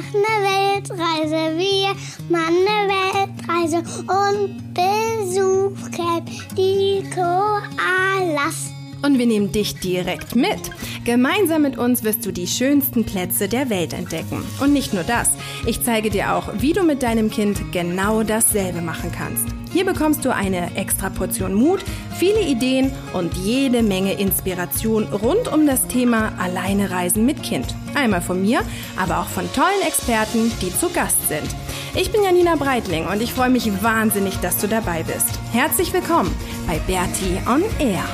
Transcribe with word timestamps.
machen 0.00 0.22
eine 0.24 0.44
Weltreise. 0.48 1.58
Wir 1.58 1.94
machen 2.30 2.66
eine 2.66 2.88
Weltreise 2.88 3.78
und 4.08 4.74
besuchen 4.74 6.24
die 6.56 7.04
Koalas. 7.14 8.79
Und 9.02 9.18
wir 9.18 9.26
nehmen 9.26 9.52
dich 9.52 9.80
direkt 9.80 10.36
mit. 10.36 10.70
Gemeinsam 11.04 11.62
mit 11.62 11.78
uns 11.78 12.04
wirst 12.04 12.26
du 12.26 12.32
die 12.32 12.46
schönsten 12.46 13.04
Plätze 13.04 13.48
der 13.48 13.70
Welt 13.70 13.92
entdecken. 13.92 14.44
Und 14.60 14.72
nicht 14.72 14.92
nur 14.92 15.04
das, 15.04 15.30
ich 15.66 15.82
zeige 15.82 16.10
dir 16.10 16.34
auch, 16.34 16.50
wie 16.58 16.72
du 16.72 16.82
mit 16.82 17.02
deinem 17.02 17.30
Kind 17.30 17.72
genau 17.72 18.22
dasselbe 18.22 18.82
machen 18.82 19.10
kannst. 19.12 19.46
Hier 19.72 19.84
bekommst 19.84 20.24
du 20.24 20.34
eine 20.34 20.74
extra 20.76 21.10
Portion 21.10 21.54
Mut, 21.54 21.84
viele 22.18 22.40
Ideen 22.42 22.90
und 23.12 23.34
jede 23.34 23.82
Menge 23.82 24.14
Inspiration 24.14 25.04
rund 25.04 25.52
um 25.52 25.66
das 25.66 25.86
Thema 25.86 26.32
Alleine 26.38 26.90
reisen 26.90 27.24
mit 27.24 27.42
Kind. 27.42 27.74
Einmal 27.94 28.20
von 28.20 28.42
mir, 28.42 28.62
aber 28.96 29.20
auch 29.20 29.28
von 29.28 29.50
tollen 29.52 29.86
Experten, 29.86 30.50
die 30.60 30.76
zu 30.76 30.90
Gast 30.90 31.28
sind. 31.28 31.48
Ich 31.94 32.10
bin 32.10 32.22
Janina 32.24 32.56
Breitling 32.56 33.06
und 33.06 33.22
ich 33.22 33.32
freue 33.32 33.50
mich 33.50 33.70
wahnsinnig, 33.82 34.36
dass 34.38 34.58
du 34.58 34.66
dabei 34.66 35.04
bist. 35.04 35.38
Herzlich 35.52 35.92
willkommen 35.92 36.34
bei 36.66 36.78
Bertie 36.86 37.38
on 37.48 37.62
Air. 37.78 38.04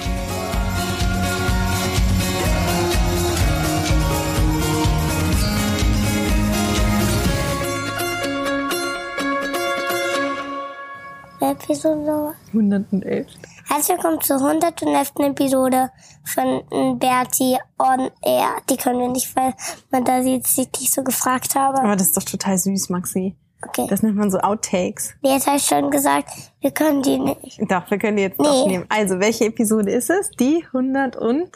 Episode 11.68 12.34
111. 12.52 13.26
Herzlich 13.66 13.96
willkommen 13.96 14.20
zur 14.20 14.36
111. 14.36 15.12
Episode 15.18 15.90
von 16.24 16.98
Bertie 17.00 17.56
on 17.76 18.08
Air. 18.22 18.50
Die 18.70 18.76
können 18.76 19.00
wir 19.00 19.08
nicht, 19.08 19.34
weil 19.34 19.52
man 19.90 20.04
da 20.04 20.20
ich 20.20 20.42
dich 20.44 20.92
so 20.92 21.02
gefragt 21.02 21.56
habe. 21.56 21.80
Aber 21.80 21.96
das 21.96 22.08
ist 22.08 22.16
doch 22.16 22.22
total 22.22 22.56
süß, 22.56 22.88
Maxi. 22.90 23.34
Okay. 23.66 23.86
Das 23.90 24.04
nennt 24.04 24.14
man 24.16 24.30
so 24.30 24.38
Outtakes. 24.38 25.14
Jetzt 25.22 25.48
habe 25.48 25.56
ich 25.56 25.64
schon 25.64 25.90
gesagt, 25.90 26.30
wir 26.60 26.70
können 26.70 27.02
die 27.02 27.18
nicht. 27.18 27.60
Doch, 27.68 27.90
wir 27.90 27.98
können 27.98 28.16
die 28.18 28.22
jetzt 28.22 28.38
Nee. 28.38 28.46
doch 28.46 28.66
nehmen. 28.68 28.84
Also, 28.88 29.18
welche 29.18 29.46
Episode 29.46 29.90
ist 29.90 30.08
es? 30.08 30.30
Die 30.38 30.64
111. 30.72 31.50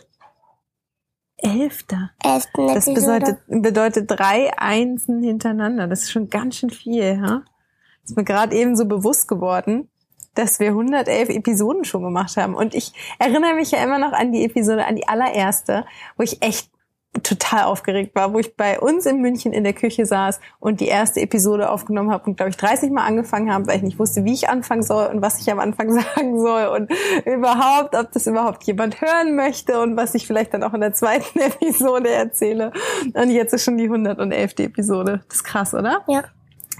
Elften 1.36 2.11
Das 2.66 2.88
Episode. 2.88 2.94
bedeutet, 3.47 3.62
bedeutet 3.62 4.11
drei 4.11 4.58
Einsen 4.58 5.22
hintereinander. 5.22 5.86
Das 5.86 6.00
ist 6.03 6.11
schon 6.11 6.28
ganz 6.28 6.56
schön 6.56 6.70
viel, 6.70 7.20
ja? 7.22 7.42
Ist 8.03 8.16
mir 8.16 8.25
gerade 8.25 8.56
eben 8.56 8.77
so 8.77 8.86
bewusst 8.86 9.28
geworden, 9.28 9.89
dass 10.34 10.61
wir 10.61 10.69
111 10.69 11.28
Episoden 11.31 11.84
schon 11.84 12.03
gemacht 12.03 12.36
haben. 12.36 12.55
Und 12.55 12.75
ich 12.75 12.92
erinnere 13.19 13.55
mich 13.55 13.70
ja 13.70 13.83
immer 13.83 13.98
noch 13.98 14.12
an 14.12 14.33
die 14.33 14.45
Episode, 14.45 14.87
an 14.87 14.97
die 14.97 15.09
allererste, 15.09 15.84
wo 16.17 16.22
ich 16.22 16.42
echt 16.42 16.70
total 17.25 17.64
aufgeregt 17.64 18.14
war, 18.14 18.33
wo 18.33 18.39
ich 18.39 18.56
bei 18.56 18.78
uns 18.78 19.05
in 19.05 19.20
München 19.20 19.53
in 19.53 19.64
der 19.64 19.72
Küche 19.72 20.06
saß 20.06 20.39
und 20.61 20.81
die 20.81 20.87
erste 20.87 21.20
Episode 21.20 21.69
aufgenommen 21.69 22.12
habe 22.12 22.25
und 22.27 22.37
glaube 22.37 22.50
ich 22.50 22.56
30 22.56 22.92
Mal 22.92 23.05
angefangen 23.05 23.53
habe, 23.53 23.67
weil 23.67 23.78
ich 23.78 23.83
nicht 23.83 23.98
wusste, 23.98 24.25
wie 24.25 24.33
ich 24.33 24.48
anfangen 24.48 24.84
soll 24.84 25.06
und 25.06 25.20
was 25.20 25.41
ich 25.41 25.50
am 25.50 25.59
Anfang 25.59 25.91
sagen 26.00 26.41
soll 26.41 26.67
und 26.67 26.92
überhaupt, 27.27 27.97
ob 27.97 28.12
das 28.12 28.28
überhaupt 28.28 28.62
jemand 28.62 29.00
hören 29.00 29.34
möchte 29.34 29.81
und 29.81 29.97
was 29.97 30.15
ich 30.15 30.28
vielleicht 30.28 30.55
dann 30.55 30.62
auch 30.62 30.72
in 30.72 30.83
der 30.83 30.92
zweiten 30.92 31.39
Episode 31.41 32.11
erzähle. 32.11 32.72
Und 33.12 33.31
jetzt 33.31 33.55
ist 33.55 33.65
schon 33.65 33.77
die 33.77 33.84
111. 33.84 34.55
Episode. 34.61 35.22
Das 35.28 35.39
ist 35.39 35.44
krass, 35.44 35.75
oder? 35.75 36.03
Ja, 36.06 36.22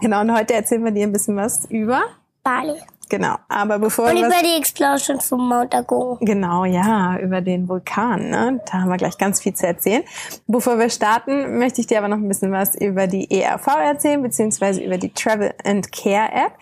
Genau, 0.01 0.23
und 0.23 0.33
heute 0.33 0.55
erzählen 0.55 0.83
wir 0.83 0.93
dir 0.93 1.07
ein 1.07 1.13
bisschen 1.13 1.37
was 1.37 1.67
über. 1.67 2.03
Bali. 2.43 2.81
Genau, 3.11 3.35
aber 3.49 3.81
bevor 3.81 4.09
Und 4.09 4.19
über 4.19 4.41
die 4.41 4.57
Explosion 4.57 5.21
von 5.21 5.49
Mount 5.49 5.75
Ago. 5.75 6.17
Genau, 6.21 6.65
ja, 6.65 7.19
über 7.19 7.41
den 7.41 7.69
Vulkan. 7.69 8.31
Ne? 8.31 8.61
Da 8.67 8.75
haben 8.75 8.89
wir 8.89 8.99
gleich 8.99 9.19
ganz 9.19 9.41
viel 9.43 9.53
zu 9.53 9.67
erzählen. 9.67 10.05
Bevor 10.47 10.79
wir 10.79 10.89
starten, 10.91 11.59
möchte 11.59 11.81
ich 11.81 11.89
dir 11.89 11.99
aber 11.99 12.07
noch 12.07 12.19
ein 12.19 12.29
bisschen 12.29 12.53
was 12.53 12.77
über 12.77 13.09
die 13.09 13.29
ERV 13.29 13.67
erzählen, 13.67 14.23
beziehungsweise 14.23 14.81
über 14.81 14.97
die 14.97 15.13
Travel 15.13 15.53
and 15.65 15.91
Care 15.91 16.31
App. 16.33 16.53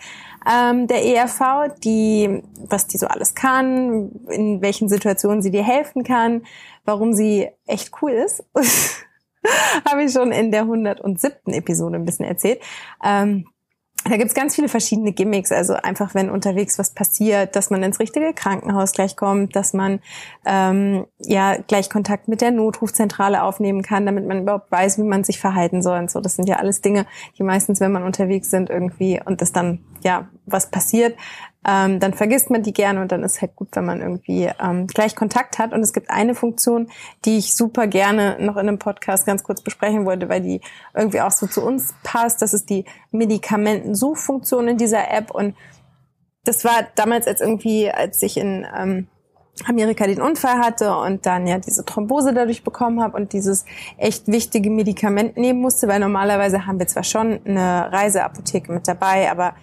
Ähm, 0.51 0.87
der 0.87 1.05
ERV, 1.05 1.75
die, 1.83 2.41
was 2.67 2.87
die 2.87 2.97
so 2.97 3.05
alles 3.05 3.35
kann, 3.35 4.09
in 4.29 4.63
welchen 4.63 4.89
Situationen 4.89 5.43
sie 5.43 5.51
dir 5.51 5.63
helfen 5.63 6.03
kann, 6.03 6.41
warum 6.83 7.13
sie 7.13 7.47
echt 7.67 7.91
cool 8.01 8.11
ist, 8.11 8.43
habe 9.87 10.03
ich 10.03 10.13
schon 10.13 10.31
in 10.31 10.51
der 10.51 10.61
107. 10.61 11.53
Episode 11.53 11.97
ein 11.97 12.05
bisschen 12.05 12.25
erzählt. 12.25 12.59
Ähm, 13.03 13.45
da 14.05 14.17
gibt's 14.17 14.33
ganz 14.33 14.55
viele 14.55 14.69
verschiedene 14.69 15.11
Gimmicks. 15.11 15.51
Also 15.51 15.73
einfach, 15.73 16.15
wenn 16.15 16.29
unterwegs 16.29 16.79
was 16.79 16.91
passiert, 16.91 17.55
dass 17.55 17.69
man 17.69 17.83
ins 17.83 17.99
richtige 17.99 18.33
Krankenhaus 18.33 18.93
gleich 18.93 19.15
kommt, 19.15 19.55
dass 19.55 19.73
man 19.73 19.99
ähm, 20.45 21.05
ja 21.19 21.57
gleich 21.67 21.89
Kontakt 21.89 22.27
mit 22.27 22.41
der 22.41 22.51
Notrufzentrale 22.51 23.43
aufnehmen 23.43 23.81
kann, 23.81 24.05
damit 24.05 24.27
man 24.27 24.41
überhaupt 24.41 24.71
weiß, 24.71 24.97
wie 24.97 25.03
man 25.03 25.23
sich 25.23 25.39
verhalten 25.39 25.81
soll. 25.81 25.99
Und 25.99 26.11
so, 26.11 26.21
das 26.21 26.35
sind 26.35 26.47
ja 26.47 26.57
alles 26.57 26.81
Dinge, 26.81 27.05
die 27.37 27.43
meistens, 27.43 27.79
wenn 27.81 27.91
man 27.91 28.03
unterwegs 28.03 28.49
sind 28.49 28.69
irgendwie 28.69 29.21
und 29.23 29.41
das 29.41 29.51
dann 29.51 29.79
ja 30.01 30.29
was 30.51 30.69
passiert, 30.69 31.17
ähm, 31.67 31.99
dann 31.99 32.13
vergisst 32.13 32.49
man 32.49 32.63
die 32.63 32.71
gerne 32.71 33.01
und 33.01 33.11
dann 33.11 33.23
ist 33.23 33.41
halt 33.41 33.55
gut, 33.55 33.69
wenn 33.73 33.85
man 33.85 34.01
irgendwie 34.01 34.49
ähm, 34.61 34.87
gleich 34.87 35.15
Kontakt 35.15 35.59
hat. 35.59 35.73
Und 35.73 35.81
es 35.81 35.91
gibt 35.91 36.09
eine 36.09 36.33
Funktion, 36.33 36.89
die 37.25 37.37
ich 37.37 37.53
super 37.53 37.87
gerne 37.87 38.37
noch 38.39 38.55
in 38.55 38.67
einem 38.67 38.79
Podcast 38.79 39.25
ganz 39.25 39.43
kurz 39.43 39.61
besprechen 39.61 40.05
wollte, 40.05 40.29
weil 40.29 40.41
die 40.41 40.61
irgendwie 40.95 41.21
auch 41.21 41.31
so 41.31 41.47
zu 41.47 41.61
uns 41.61 41.93
passt. 42.03 42.41
Das 42.41 42.53
ist 42.53 42.69
die 42.69 42.85
Medikamentensuchfunktion 43.11 44.69
in 44.69 44.77
dieser 44.77 45.11
App. 45.11 45.31
Und 45.31 45.55
das 46.45 46.63
war 46.63 46.87
damals 46.95 47.27
als 47.27 47.41
irgendwie, 47.41 47.91
als 47.91 48.21
ich 48.23 48.37
in 48.37 48.65
ähm, 48.77 49.07
Amerika 49.67 50.07
den 50.07 50.21
Unfall 50.21 50.59
hatte 50.59 50.95
und 50.95 51.25
dann 51.25 51.45
ja 51.45 51.59
diese 51.59 51.83
Thrombose 51.83 52.33
dadurch 52.33 52.63
bekommen 52.63 53.01
habe 53.01 53.17
und 53.17 53.33
dieses 53.33 53.65
echt 53.97 54.27
wichtige 54.27 54.69
Medikament 54.69 55.35
nehmen 55.35 55.59
musste, 55.59 55.89
weil 55.89 55.99
normalerweise 55.99 56.65
haben 56.65 56.79
wir 56.79 56.87
zwar 56.87 57.03
schon 57.03 57.41
eine 57.45 57.91
Reiseapotheke 57.91 58.71
mit 58.71 58.87
dabei, 58.87 59.29
aber 59.29 59.55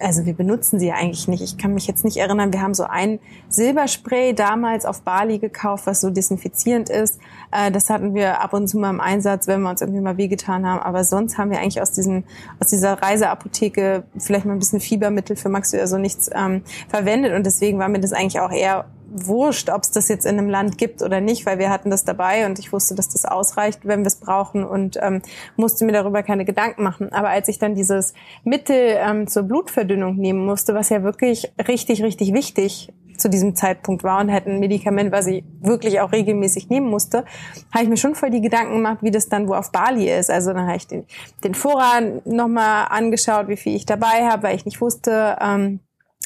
also 0.00 0.24
wir 0.26 0.34
benutzen 0.34 0.78
sie 0.78 0.88
ja 0.88 0.94
eigentlich 0.94 1.28
nicht. 1.28 1.42
Ich 1.42 1.58
kann 1.58 1.74
mich 1.74 1.86
jetzt 1.86 2.04
nicht 2.04 2.16
erinnern, 2.16 2.52
wir 2.52 2.62
haben 2.62 2.74
so 2.74 2.84
ein 2.84 3.20
Silberspray 3.48 4.34
damals 4.34 4.86
auf 4.86 5.02
Bali 5.02 5.38
gekauft, 5.38 5.86
was 5.86 6.00
so 6.00 6.10
desinfizierend 6.10 6.88
ist. 6.88 7.18
Äh, 7.52 7.70
Das 7.70 7.90
hatten 7.90 8.14
wir 8.14 8.40
ab 8.40 8.52
und 8.52 8.68
zu 8.68 8.78
mal 8.78 8.90
im 8.90 9.00
Einsatz, 9.00 9.46
wenn 9.46 9.62
wir 9.62 9.70
uns 9.70 9.80
irgendwie 9.80 10.00
mal 10.00 10.16
wehgetan 10.16 10.66
haben. 10.66 10.80
Aber 10.80 11.04
sonst 11.04 11.38
haben 11.38 11.50
wir 11.50 11.58
eigentlich 11.58 11.80
aus 11.80 11.92
diesem, 11.92 12.24
aus 12.58 12.68
dieser 12.68 12.94
Reiseapotheke 13.00 14.04
vielleicht 14.18 14.46
mal 14.46 14.54
ein 14.54 14.58
bisschen 14.58 14.80
Fiebermittel 14.80 15.36
für 15.36 15.48
Maxi 15.48 15.76
oder 15.76 15.86
so 15.86 15.98
nichts 15.98 16.30
ähm, 16.34 16.62
verwendet. 16.88 17.34
Und 17.34 17.44
deswegen 17.44 17.78
war 17.78 17.88
mir 17.88 18.00
das 18.00 18.12
eigentlich 18.12 18.40
auch 18.40 18.52
eher 18.52 18.86
wurscht, 19.10 19.68
ob 19.70 19.82
es 19.82 19.90
das 19.90 20.08
jetzt 20.08 20.24
in 20.24 20.38
einem 20.38 20.48
Land 20.48 20.78
gibt 20.78 21.02
oder 21.02 21.20
nicht, 21.20 21.44
weil 21.46 21.58
wir 21.58 21.70
hatten 21.70 21.90
das 21.90 22.04
dabei 22.04 22.46
und 22.46 22.58
ich 22.58 22.72
wusste, 22.72 22.94
dass 22.94 23.08
das 23.08 23.24
ausreicht, 23.24 23.80
wenn 23.84 24.00
wir 24.00 24.06
es 24.06 24.16
brauchen 24.16 24.64
und 24.64 24.98
ähm, 25.02 25.22
musste 25.56 25.84
mir 25.84 25.92
darüber 25.92 26.22
keine 26.22 26.44
Gedanken 26.44 26.82
machen. 26.82 27.12
Aber 27.12 27.28
als 27.28 27.48
ich 27.48 27.58
dann 27.58 27.74
dieses 27.74 28.14
Mittel 28.44 28.96
ähm, 28.98 29.26
zur 29.26 29.42
Blutverdünnung 29.42 30.16
nehmen 30.16 30.44
musste, 30.44 30.74
was 30.74 30.88
ja 30.88 31.02
wirklich 31.02 31.52
richtig, 31.66 32.02
richtig 32.02 32.32
wichtig 32.32 32.92
zu 33.20 33.28
diesem 33.28 33.54
Zeitpunkt 33.54 34.02
war 34.02 34.20
und 34.20 34.32
halt 34.32 34.46
ein 34.46 34.58
Medikament, 34.58 35.12
was 35.12 35.26
ich 35.26 35.44
wirklich 35.60 36.00
auch 36.00 36.12
regelmäßig 36.12 36.68
nehmen 36.70 36.88
musste, 36.88 37.24
habe 37.72 37.84
ich 37.84 37.90
mir 37.90 37.96
schon 37.96 38.14
voll 38.14 38.30
die 38.30 38.40
Gedanken 38.40 38.76
gemacht, 38.76 38.98
wie 39.02 39.10
das 39.10 39.28
dann 39.28 39.46
wo 39.46 39.54
auf 39.54 39.70
Bali 39.72 40.10
ist. 40.10 40.30
Also 40.30 40.52
dann 40.52 40.66
habe 40.66 40.76
ich 40.76 40.86
den, 40.86 41.04
den 41.44 41.54
Vorrat 41.54 42.26
nochmal 42.26 42.86
angeschaut, 42.88 43.48
wie 43.48 43.56
viel 43.56 43.76
ich 43.76 43.86
dabei 43.86 44.26
habe, 44.28 44.44
weil 44.44 44.56
ich 44.56 44.64
nicht 44.64 44.80
wusste, 44.80 45.36
ähm, 45.40 45.80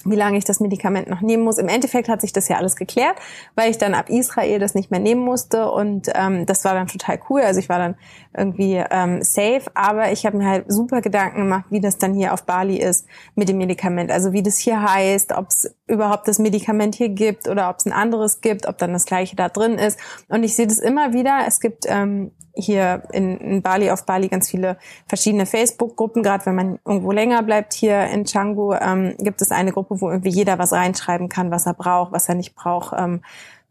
wie 0.05 0.17
lange 0.17 0.39
ich 0.39 0.45
das 0.45 0.61
Medikament 0.61 1.09
noch 1.09 1.21
nehmen 1.21 1.45
muss. 1.45 1.59
Im 1.59 1.69
Endeffekt 1.69 2.09
hat 2.09 2.21
sich 2.21 2.33
das 2.33 2.49
ja 2.49 2.57
alles 2.57 2.77
geklärt, 2.77 3.17
weil 3.55 3.71
ich 3.71 3.79
dann 3.79 3.95
ab 3.95 4.09
Israel 4.09 4.59
das 4.59 4.75
nicht 4.75 4.91
mehr 4.91 5.01
nehmen 5.01 5.23
musste 5.23 5.71
und 5.71 6.09
ähm, 6.15 6.47
das 6.47 6.65
war 6.65 6.75
dann 6.75 6.87
total 6.87 7.21
cool. 7.29 7.43
Also 7.43 7.61
ich 7.61 7.69
war 7.69 7.79
dann 7.79 7.97
irgendwie 8.37 8.83
ähm, 8.91 9.23
safe, 9.23 9.65
aber 9.75 10.13
ich 10.13 10.27
habe 10.27 10.37
mir 10.37 10.47
halt 10.47 10.65
super 10.69 11.01
Gedanken 11.01 11.43
gemacht, 11.43 11.67
wie 11.71 11.81
das 11.81 11.99
dann 11.99 12.15
hier 12.15 12.33
auf 12.33 12.45
Bali 12.45 12.77
ist 12.77 13.07
mit 13.35 13.49
dem 13.49 13.59
Medikament. 13.59 14.11
Also 14.11 14.33
wie 14.33 14.43
das 14.43 14.59
hier 14.59 14.83
heißt, 14.83 15.33
ob 15.33 15.49
es 15.49 15.75
überhaupt 15.87 16.29
das 16.29 16.39
Medikament 16.39 16.95
hier 16.95 17.11
gibt 17.11 17.49
oder 17.49 17.69
ob 17.69 17.77
es 17.79 17.87
ein 17.87 17.93
anderes 17.93 18.41
gibt, 18.41 18.67
ob 18.67 18.79
dann 18.79 18.93
das 18.93 19.05
gleiche 19.05 19.37
da 19.37 19.49
drin 19.49 19.75
ist. 19.75 19.99
Und 20.29 20.43
ich 20.43 20.57
sehe 20.57 20.67
das 20.67 20.79
immer 20.79 21.13
wieder. 21.13 21.45
Es 21.47 21.61
gibt 21.61 21.85
ähm, 21.87 22.33
hier 22.55 23.03
in, 23.13 23.37
in 23.39 23.63
Bali, 23.63 23.91
auf 23.91 24.07
Bali 24.07 24.29
ganz 24.29 24.49
viele 24.49 24.79
verschiedene 25.07 25.45
Facebook-Gruppen. 25.45 26.23
Gerade 26.23 26.47
wenn 26.47 26.55
man 26.55 26.79
irgendwo 26.87 27.13
länger 27.13 27.43
bleibt 27.43 27.75
hier 27.75 28.07
in 28.07 28.25
Canggu, 28.25 28.73
ähm, 28.75 29.15
gibt 29.19 29.43
es 29.43 29.51
eine 29.51 29.73
Gruppe, 29.73 30.01
wo 30.01 30.11
irgendwie 30.11 30.31
jeder 30.31 30.59
was 30.59 30.73
reinschreiben 30.73 31.29
kann, 31.29 31.51
was 31.51 31.67
er 31.67 31.75
braucht, 31.75 32.13
was 32.13 32.29
er 32.29 32.35
nicht 32.35 32.55
braucht, 32.55 32.95
ähm, 32.99 33.23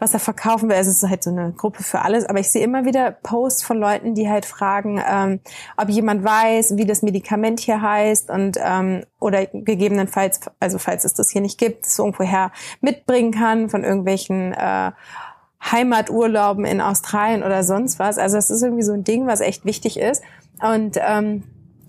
was 0.04 0.14
er 0.14 0.20
verkaufen 0.20 0.68
will. 0.68 0.76
Also 0.76 0.92
es 0.92 1.02
ist 1.02 1.10
halt 1.10 1.24
so 1.24 1.30
eine 1.30 1.54
Gruppe 1.54 1.82
für 1.82 2.02
alles. 2.02 2.26
Aber 2.26 2.40
ich 2.40 2.52
sehe 2.52 2.62
immer 2.62 2.84
wieder 2.84 3.12
Posts 3.12 3.64
von 3.64 3.78
Leuten, 3.78 4.16
die 4.16 4.30
halt 4.30 4.46
fragen, 4.46 5.02
ähm, 5.10 5.40
ob 5.78 5.90
jemand 5.90 6.24
weiß, 6.24 6.76
wie 6.76 6.86
das 6.86 7.02
Medikament 7.02 7.62
hier 7.62 7.82
heißt 7.82 8.30
und 8.30 8.58
ähm, 8.62 9.06
oder 9.20 9.46
gegebenenfalls, 9.46 10.42
also 10.60 10.78
falls 10.78 11.06
es 11.06 11.14
das 11.14 11.32
hier 11.32 11.42
nicht 11.42 11.58
gibt, 11.58 11.86
es 11.86 11.98
irgendwoher 11.98 12.52
mitbringen 12.82 13.32
kann 13.32 13.70
von 13.70 13.86
irgendwelchen 13.86 14.54
äh, 14.54 14.92
Heimaturlauben 15.72 16.66
in 16.66 16.82
Australien 16.82 17.42
oder 17.42 17.64
sonst 17.64 17.98
was. 17.98 18.18
Also 18.18 18.38
es 18.38 18.50
ist 18.50 18.62
irgendwie 18.62 18.84
so 18.84 18.92
ein 18.92 19.06
Ding, 19.06 19.26
was 19.26 19.40
echt 19.40 19.64
wichtig 19.64 19.98
ist. 19.98 20.22
Und 20.62 21.00
ähm, 21.00 21.44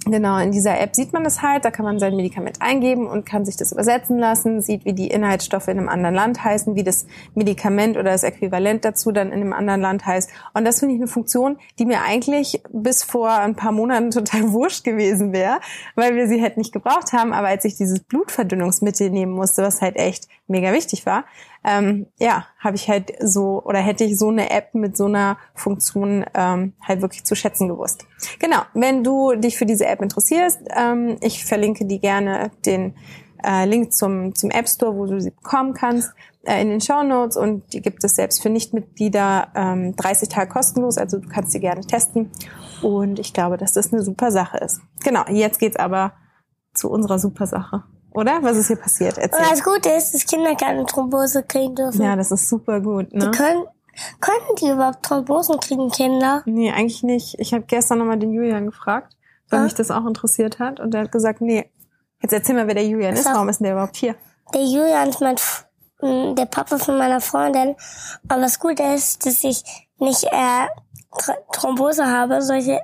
Genau, 0.07 0.39
in 0.39 0.53
dieser 0.53 0.79
App 0.81 0.95
sieht 0.95 1.13
man 1.15 1.25
das 1.25 1.41
halt, 1.41 1.65
da 1.65 1.71
kann 1.71 1.85
man 1.85 1.99
sein 1.99 2.15
Medikament 2.15 2.61
eingeben 2.61 3.07
und 3.07 3.25
kann 3.25 3.47
sich 3.47 3.57
das 3.57 3.73
übersetzen 3.73 4.19
lassen, 4.19 4.61
sieht, 4.61 4.85
wie 4.85 4.93
die 4.93 5.09
Inhaltsstoffe 5.09 5.69
in 5.69 5.79
einem 5.79 5.89
anderen 5.89 6.15
Land 6.15 6.45
heißen, 6.45 6.75
wie 6.75 6.85
das 6.85 7.07
Medikament 7.35 7.97
oder 7.97 8.11
das 8.11 8.23
Äquivalent 8.23 8.85
dazu 8.85 9.13
dann 9.13 9.29
in 9.29 9.41
einem 9.41 9.55
anderen 9.55 9.81
Land 9.81 10.05
heißt. 10.05 10.31
Und 10.53 10.67
das 10.67 10.81
finde 10.81 10.95
ich 10.95 11.01
eine 11.01 11.09
Funktion, 11.09 11.57
die 11.79 11.87
mir 11.87 12.03
eigentlich 12.03 12.63
bis 12.71 13.03
vor 13.03 13.31
ein 13.31 13.55
paar 13.55 13.73
Monaten 13.73 14.11
total 14.11 14.53
wurscht 14.53 14.85
gewesen 14.85 15.33
wäre, 15.33 15.61
weil 15.95 16.15
wir 16.17 16.29
sie 16.29 16.43
halt 16.43 16.59
nicht 16.59 16.73
gebraucht 16.73 17.13
haben. 17.13 17.33
Aber 17.33 17.49
als 17.49 17.65
ich 17.65 17.77
dieses 17.77 18.01
Blutverdünnungsmittel 18.01 19.11
nehmen 19.11 19.33
musste, 19.33 19.63
was 19.63 19.81
halt 19.81 19.97
echt 19.97 20.29
mega 20.47 20.73
wichtig 20.73 21.07
war, 21.07 21.25
ähm, 21.65 22.07
ja, 22.19 22.47
habe 22.59 22.77
ich 22.77 22.89
halt 22.89 23.13
so 23.21 23.63
oder 23.65 23.79
hätte 23.81 24.05
ich 24.05 24.19
so 24.19 24.29
eine 24.29 24.51
App 24.51 24.75
mit 24.75 24.97
so 24.97 25.07
einer 25.07 25.39
Funktion 25.55 26.25
ähm, 26.35 26.75
halt 26.83 27.01
wirklich 27.01 27.25
zu 27.25 27.35
schätzen 27.35 27.69
gewusst. 27.69 28.07
Genau, 28.39 28.63
wenn 28.75 29.03
du 29.03 29.35
dich 29.35 29.57
für 29.57 29.67
diese 29.67 29.87
App 29.87 30.03
interessierst, 30.03 30.61
ähm, 30.77 31.17
ich 31.21 31.45
verlinke 31.45 31.87
die 31.87 32.01
gerne 32.01 32.51
den 32.67 32.95
äh, 33.43 33.67
Link 33.67 33.93
zum, 33.93 34.35
zum 34.35 34.51
App 34.51 34.69
Store, 34.69 34.95
wo 34.95 35.07
du 35.07 35.21
sie 35.21 35.31
bekommen 35.31 35.75
kannst, 35.75 36.11
äh, 36.45 36.61
in 36.61 36.69
den 36.69 36.81
Show 36.81 37.03
Notes 37.03 37.37
und 37.37 37.73
die 37.73 37.81
gibt 37.81 38.05
es 38.05 38.15
selbst 38.15 38.43
für 38.43 38.51
Nichtmitglieder 38.51 39.49
ähm, 39.55 39.97
30 39.97 40.29
Tage 40.29 40.51
kostenlos, 40.51 40.99
also 40.99 41.19
du 41.19 41.29
kannst 41.29 41.53
sie 41.53 41.61
gerne 41.61 41.83
testen 41.83 42.31
und 42.83 43.19
ich 43.19 43.33
glaube, 43.33 43.57
dass 43.57 43.73
das 43.73 43.93
eine 43.93 44.03
super 44.03 44.31
Sache 44.31 44.59
ist. 44.59 44.81
Genau, 45.03 45.25
jetzt 45.31 45.59
geht's 45.59 45.77
aber 45.77 46.13
zu 46.75 46.91
unserer 46.91 47.19
super 47.19 47.47
Sache. 47.47 47.85
Oder? 48.15 48.43
Was 48.43 48.57
ist 48.57 48.69
hier 48.69 48.77
passiert? 48.77 49.19
Erzähl. 49.19 49.41
Und 49.43 49.51
das 49.51 49.63
Gute 49.65 49.91
ist, 49.91 50.15
dass 50.15 50.25
Kinder 50.25 50.55
keine 50.55 50.87
Thrombose 50.87 51.43
kriegen 51.43 51.75
dürfen. 51.75 52.01
Ja, 52.03 52.15
das 52.17 52.31
ist 52.31 52.49
super 52.49 52.81
gut. 52.81 53.13
Ne? 53.13 53.31
Die 53.31 53.37
können, 53.37 53.65
könnten 54.21 54.57
die 54.61 54.69
überhaupt 54.71 55.03
Thrombosen 55.03 55.59
kriegen, 55.61 55.91
Kinder? 55.91 56.43
Nee, 56.47 56.71
eigentlich 56.71 57.03
nicht. 57.03 57.39
Ich 57.39 57.53
habe 57.53 57.65
gestern 57.67 57.99
nochmal 57.99 58.19
den 58.19 58.33
Julian 58.33 58.67
gefragt, 58.67 59.17
weil 59.51 59.59
Ja. 59.61 59.65
mich 59.65 59.75
das 59.75 59.91
auch 59.91 60.07
interessiert 60.07 60.59
hat. 60.61 60.79
Und 60.81 60.95
er 60.95 61.03
hat 61.03 61.13
gesagt, 61.13 61.41
nee. 61.41 61.71
Jetzt 62.23 62.33
erzähl 62.33 62.55
mal, 62.55 62.67
wer 62.67 62.75
der 62.75 62.87
Julian 62.87 63.15
ist. 63.15 63.27
Warum 63.27 63.49
ist 63.49 63.59
denn 63.59 63.65
der 63.65 63.75
überhaupt 63.75 63.97
hier? 63.97 64.15
Der 64.55 64.63
Julian 64.63 65.09
ist 65.09 65.21
mein, 65.21 65.37
der 66.37 66.47
Papa 66.47 66.79
von 66.79 66.97
meiner 66.97 67.21
Freundin. 67.21 67.75
Aber 68.29 68.41
das 68.41 68.59
Gute 68.61 68.83
ist, 68.83 69.27
dass 69.27 69.43
ich 69.45 69.63
nicht 69.99 70.25
äh, 70.25 70.67
Thrombose 71.53 72.07
habe. 72.07 72.41
Soll 72.43 72.57
ich 72.59 72.79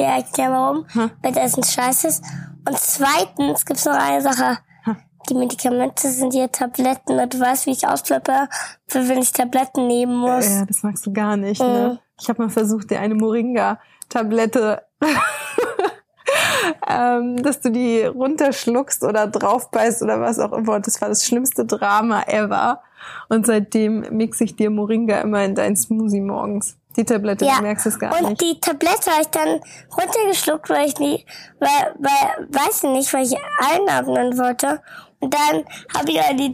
dir 0.00 0.06
erklären, 0.06 0.52
warum? 0.52 0.86
Hm. 0.92 1.10
Weil 1.22 1.32
das 1.32 1.56
ein 1.56 1.62
Scheiß 1.62 2.04
ist. 2.04 2.24
Und 2.66 2.78
zweitens 2.78 3.64
gibt's 3.64 3.84
noch 3.84 3.94
eine 3.94 4.22
Sache. 4.22 4.58
Hm. 4.84 4.96
Die 5.28 5.34
Medikamente 5.34 6.08
sind 6.08 6.32
hier 6.32 6.50
Tabletten. 6.50 7.18
Und 7.18 7.34
du 7.34 7.40
weißt, 7.40 7.66
wie 7.66 7.72
ich 7.72 7.86
ausflippe, 7.86 8.48
für 8.88 9.08
wenn 9.08 9.18
ich 9.18 9.32
Tabletten 9.32 9.86
nehmen 9.86 10.16
muss. 10.16 10.48
Ja, 10.48 10.64
das 10.64 10.82
magst 10.82 11.06
du 11.06 11.12
gar 11.12 11.36
nicht. 11.36 11.60
Mhm. 11.60 11.68
Ne? 11.68 11.98
Ich 12.20 12.28
habe 12.28 12.42
mal 12.42 12.50
versucht, 12.50 12.90
dir 12.90 13.00
eine 13.00 13.14
Moringa-Tablette, 13.14 14.82
ähm, 16.88 17.42
dass 17.42 17.60
du 17.60 17.70
die 17.70 18.02
runterschluckst 18.02 19.04
oder 19.04 19.26
draufbeißt 19.26 20.02
oder 20.02 20.20
was 20.20 20.38
auch 20.38 20.52
immer. 20.52 20.80
Das 20.80 21.00
war 21.00 21.08
das 21.08 21.24
schlimmste 21.24 21.64
Drama 21.64 22.22
ever. 22.26 22.82
Und 23.28 23.46
seitdem 23.46 24.00
mixe 24.10 24.44
ich 24.44 24.56
dir 24.56 24.70
Moringa 24.70 25.20
immer 25.20 25.44
in 25.44 25.54
deinen 25.54 25.76
Smoothie 25.76 26.20
morgens. 26.20 26.76
Die 26.96 27.04
Tablette, 27.04 27.44
Ja. 27.44 27.56
du 27.56 27.62
merkst 27.62 27.86
es 27.86 27.98
gar 27.98 28.12
Und 28.18 28.30
nicht. 28.30 28.40
die 28.40 28.60
Tablette 28.60 29.10
habe 29.10 29.22
ich 29.22 29.28
dann 29.28 29.60
runtergeschluckt, 29.96 30.68
weil 30.70 30.88
ich 30.88 30.98
nie, 30.98 31.24
weil, 31.60 31.94
weil, 31.98 32.48
weiß 32.50 32.82
ich 32.84 32.90
nicht, 32.90 33.12
weil 33.14 33.24
ich 33.24 33.34
einatmen 33.72 34.36
wollte. 34.38 34.82
Und 35.20 35.32
dann 35.34 35.64
habe 35.96 36.08
ich 36.10 36.16
ja 36.16 36.32
die, 36.32 36.50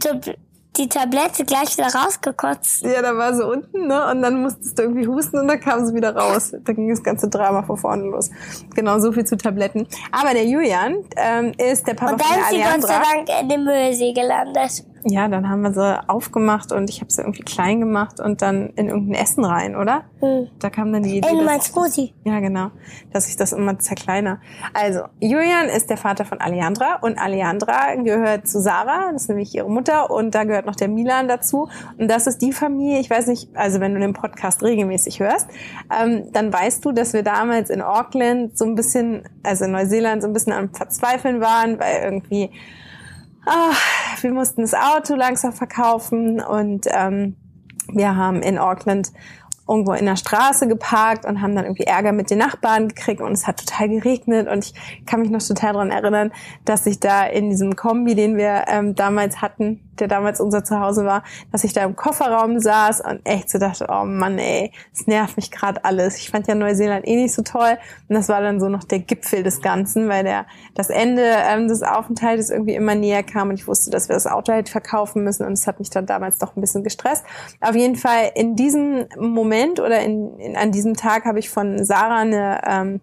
die 0.77 0.89
Tablette 0.89 1.43
gleich 1.43 1.75
wieder 1.75 1.87
rausgekotzt. 1.87 2.83
Ja, 2.83 3.01
da 3.01 3.17
war 3.17 3.33
sie 3.33 3.43
unten, 3.43 3.87
ne? 3.87 4.11
Und 4.11 4.21
dann 4.21 4.41
musstest 4.43 4.77
du 4.77 4.83
irgendwie 4.83 5.07
husten 5.07 5.39
und 5.39 5.47
dann 5.47 5.59
kam 5.59 5.85
sie 5.87 5.95
wieder 5.95 6.15
raus. 6.15 6.51
Da 6.63 6.73
ging 6.73 6.87
das 6.89 7.01
ganze 7.01 7.29
Drama 7.29 7.63
von 7.63 7.77
vorne 7.77 8.03
los. 8.03 8.29
Genau, 8.75 8.99
so 8.99 9.11
viel 9.11 9.25
zu 9.25 9.37
Tabletten. 9.37 9.87
Aber 10.11 10.33
der 10.33 10.45
Julian 10.45 10.97
ähm, 11.15 11.51
ist 11.57 11.87
der 11.87 11.95
Papa 11.95 12.11
Und 12.13 12.21
von 12.21 12.29
dann 12.29 12.39
der 12.55 12.59
ist 12.59 12.73
sie 12.75 12.79
Gott 12.81 12.87
sei. 12.87 13.01
Dank 13.25 13.41
in 13.41 13.49
dem 13.49 13.63
Müllsee 13.63 14.13
gelandet. 14.13 14.83
Ja, 15.09 15.27
dann 15.29 15.49
haben 15.49 15.61
wir 15.61 15.73
sie 15.73 16.09
aufgemacht 16.09 16.71
und 16.73 16.89
ich 16.89 16.99
habe 16.99 17.11
sie 17.11 17.21
irgendwie 17.21 17.43
klein 17.43 17.79
gemacht 17.79 18.19
und 18.19 18.41
dann 18.41 18.71
in 18.75 18.89
irgendein 18.89 19.21
Essen 19.21 19.45
rein, 19.45 19.75
oder? 19.75 20.03
Hm. 20.19 20.49
Da 20.59 20.69
kam 20.69 20.91
dann 20.91 21.03
die 21.03 21.17
Idee, 21.17 21.29
In 21.29 21.45
mein 21.45 21.61
Smoothie. 21.61 22.13
ja 22.25 22.39
genau, 22.39 22.71
dass 23.13 23.29
ich 23.29 23.37
das 23.37 23.53
immer 23.53 23.79
zerkleiner. 23.79 24.41
Also 24.73 25.01
Julian 25.19 25.67
ist 25.67 25.89
der 25.89 25.97
Vater 25.97 26.25
von 26.25 26.41
Alejandra 26.41 26.95
und 27.01 27.17
Alejandra 27.17 27.95
gehört 27.95 28.47
zu 28.49 28.59
Sarah, 28.59 29.11
das 29.13 29.23
ist 29.23 29.29
nämlich 29.29 29.55
ihre 29.55 29.69
Mutter 29.69 30.11
und 30.11 30.35
da 30.35 30.43
gehört 30.43 30.65
noch 30.65 30.75
der 30.75 30.89
Milan 30.89 31.29
dazu 31.29 31.69
und 31.97 32.09
das 32.09 32.27
ist 32.27 32.41
die 32.41 32.51
Familie. 32.51 32.99
Ich 32.99 33.09
weiß 33.09 33.27
nicht, 33.27 33.49
also 33.55 33.79
wenn 33.79 33.93
du 33.93 33.99
den 34.01 34.13
Podcast 34.13 34.61
regelmäßig 34.61 35.21
hörst, 35.21 35.47
ähm, 35.97 36.25
dann 36.33 36.51
weißt 36.51 36.83
du, 36.83 36.91
dass 36.91 37.13
wir 37.13 37.23
damals 37.23 37.69
in 37.69 37.81
Auckland 37.81 38.57
so 38.57 38.65
ein 38.65 38.75
bisschen, 38.75 39.23
also 39.43 39.65
in 39.65 39.71
Neuseeland 39.71 40.21
so 40.21 40.27
ein 40.27 40.33
bisschen 40.33 40.53
am 40.53 40.73
Verzweifeln 40.73 41.39
waren, 41.39 41.79
weil 41.79 42.03
irgendwie 42.03 42.51
ah, 43.47 43.73
wir 44.23 44.33
mussten 44.33 44.61
das 44.61 44.73
Auto 44.73 45.15
langsam 45.15 45.53
verkaufen 45.53 46.39
und 46.41 46.87
ähm, 46.91 47.35
wir 47.91 48.15
haben 48.15 48.41
in 48.41 48.57
Auckland 48.57 49.11
irgendwo 49.67 49.93
in 49.93 50.05
der 50.05 50.15
Straße 50.15 50.67
geparkt 50.67 51.25
und 51.25 51.41
haben 51.41 51.55
dann 51.55 51.65
irgendwie 51.65 51.83
Ärger 51.83 52.13
mit 52.13 52.29
den 52.29 52.37
Nachbarn 52.39 52.87
gekriegt 52.87 53.21
und 53.21 53.33
es 53.33 53.47
hat 53.47 53.65
total 53.65 53.89
geregnet 53.89 54.47
und 54.47 54.65
ich 54.65 55.05
kann 55.05 55.21
mich 55.21 55.29
noch 55.29 55.45
total 55.45 55.73
daran 55.73 55.91
erinnern, 55.91 56.31
dass 56.63 56.85
ich 56.85 56.99
da 56.99 57.25
in 57.25 57.49
diesem 57.49 57.75
Kombi, 57.75 58.15
den 58.15 58.37
wir 58.37 58.65
ähm, 58.67 58.95
damals 58.95 59.41
hatten, 59.41 59.86
der 59.99 60.07
damals 60.07 60.39
unser 60.39 60.63
Zuhause 60.63 61.05
war, 61.05 61.23
dass 61.51 61.63
ich 61.63 61.73
da 61.73 61.83
im 61.83 61.95
Kofferraum 61.95 62.59
saß 62.59 63.01
und 63.01 63.21
echt 63.25 63.49
so 63.49 63.57
dachte, 63.57 63.87
oh 63.89 64.05
Mann, 64.05 64.37
ey, 64.37 64.71
es 64.93 65.07
nervt 65.07 65.37
mich 65.37 65.51
gerade 65.51 65.83
alles. 65.83 66.17
Ich 66.17 66.29
fand 66.29 66.47
ja 66.47 66.55
Neuseeland 66.55 67.07
eh 67.07 67.15
nicht 67.15 67.33
so 67.33 67.41
toll 67.41 67.77
und 68.09 68.15
das 68.15 68.29
war 68.29 68.41
dann 68.41 68.59
so 68.59 68.69
noch 68.69 68.83
der 68.83 68.99
Gipfel 68.99 69.43
des 69.43 69.61
Ganzen, 69.61 70.09
weil 70.09 70.23
der 70.23 70.45
das 70.75 70.89
Ende 70.89 71.23
ähm, 71.23 71.67
des 71.67 71.83
Aufenthaltes 71.83 72.49
irgendwie 72.49 72.75
immer 72.75 72.95
näher 72.95 73.23
kam 73.23 73.49
und 73.49 73.55
ich 73.55 73.67
wusste, 73.67 73.91
dass 73.91 74.09
wir 74.09 74.13
das 74.13 74.27
Auto 74.27 74.53
halt 74.53 74.69
verkaufen 74.69 75.23
müssen 75.23 75.45
und 75.45 75.53
es 75.53 75.67
hat 75.67 75.79
mich 75.79 75.89
dann 75.89 76.05
damals 76.05 76.37
doch 76.37 76.55
ein 76.55 76.61
bisschen 76.61 76.83
gestresst. 76.83 77.23
Auf 77.61 77.75
jeden 77.75 77.95
Fall 77.95 78.31
in 78.35 78.55
diesem 78.55 79.05
Moment 79.17 79.79
oder 79.79 80.01
in, 80.01 80.37
in 80.39 80.55
an 80.55 80.71
diesem 80.71 80.95
Tag 80.95 81.25
habe 81.25 81.39
ich 81.39 81.49
von 81.49 81.83
Sarah 81.83 82.19
eine 82.19 82.61
ähm, 82.65 83.01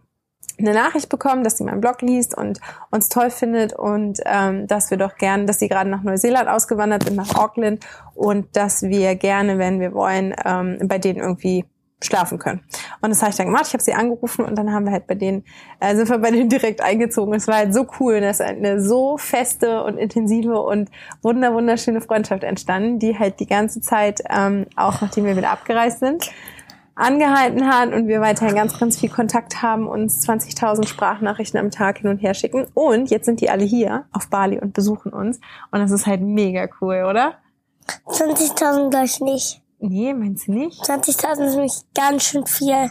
eine 0.58 0.72
Nachricht 0.72 1.08
bekommen, 1.08 1.44
dass 1.44 1.58
sie 1.58 1.64
meinen 1.64 1.80
Blog 1.80 2.02
liest 2.02 2.36
und 2.36 2.60
uns 2.90 3.08
toll 3.08 3.30
findet 3.30 3.72
und 3.72 4.20
ähm, 4.24 4.66
dass 4.66 4.90
wir 4.90 4.98
doch 4.98 5.16
gern, 5.16 5.46
dass 5.46 5.58
sie 5.58 5.68
gerade 5.68 5.90
nach 5.90 6.02
Neuseeland 6.02 6.48
ausgewandert 6.48 7.04
sind, 7.04 7.16
nach 7.16 7.34
Auckland 7.34 7.84
und 8.14 8.56
dass 8.56 8.82
wir 8.82 9.14
gerne, 9.16 9.58
wenn 9.58 9.80
wir 9.80 9.92
wollen, 9.94 10.34
ähm, 10.44 10.78
bei 10.84 10.98
denen 10.98 11.18
irgendwie 11.18 11.64
schlafen 12.04 12.38
können. 12.38 12.60
Und 13.00 13.10
das 13.10 13.22
habe 13.22 13.30
ich 13.30 13.36
dann 13.36 13.46
gemacht. 13.46 13.64
Ich 13.68 13.72
habe 13.72 13.82
sie 13.82 13.94
angerufen 13.94 14.44
und 14.44 14.56
dann 14.56 14.72
haben 14.72 14.84
wir 14.84 14.92
halt 14.92 15.06
bei 15.06 15.14
denen, 15.14 15.44
äh, 15.80 15.94
sind 15.96 16.08
wir 16.08 16.18
bei 16.18 16.30
denen 16.30 16.48
direkt 16.48 16.80
eingezogen. 16.82 17.34
Es 17.34 17.48
war 17.48 17.56
halt 17.56 17.74
so 17.74 17.86
cool. 17.98 18.20
Das 18.20 18.40
ist 18.40 18.46
eine 18.46 18.80
so 18.80 19.16
feste 19.16 19.82
und 19.84 19.96
intensive 19.96 20.60
und 20.60 20.90
wunder 21.22 21.54
wunderschöne 21.54 22.00
Freundschaft 22.00 22.44
entstanden, 22.44 22.98
die 22.98 23.18
halt 23.18 23.40
die 23.40 23.46
ganze 23.46 23.80
Zeit, 23.80 24.22
ähm, 24.30 24.66
auch 24.76 25.00
nachdem 25.00 25.24
wir 25.24 25.36
wieder 25.36 25.50
abgereist 25.50 26.00
sind, 26.00 26.30
angehalten 26.96 27.66
hat 27.66 27.92
und 27.92 28.06
wir 28.06 28.20
weiterhin 28.20 28.54
ganz, 28.54 28.78
ganz 28.78 28.98
viel 28.98 29.08
Kontakt 29.08 29.62
haben, 29.62 29.88
uns 29.88 30.26
20.000 30.26 30.86
Sprachnachrichten 30.86 31.58
am 31.58 31.70
Tag 31.70 31.98
hin 31.98 32.10
und 32.10 32.18
her 32.18 32.34
schicken. 32.34 32.66
Und 32.74 33.10
jetzt 33.10 33.26
sind 33.26 33.40
die 33.40 33.50
alle 33.50 33.64
hier 33.64 34.04
auf 34.12 34.28
Bali 34.28 34.58
und 34.60 34.72
besuchen 34.74 35.12
uns. 35.12 35.40
Und 35.70 35.80
das 35.80 35.90
ist 35.90 36.06
halt 36.06 36.20
mega 36.20 36.68
cool, 36.80 37.04
oder? 37.08 37.34
20.000 38.06 38.90
glaube 38.90 39.06
ich 39.06 39.20
nicht. 39.20 39.62
Nee, 39.78 40.14
meinst 40.14 40.46
du 40.46 40.52
nicht? 40.52 40.82
20.000 40.82 41.46
ist 41.46 41.54
nämlich 41.54 41.74
ganz 41.94 42.24
schön 42.24 42.46
viel. 42.46 42.90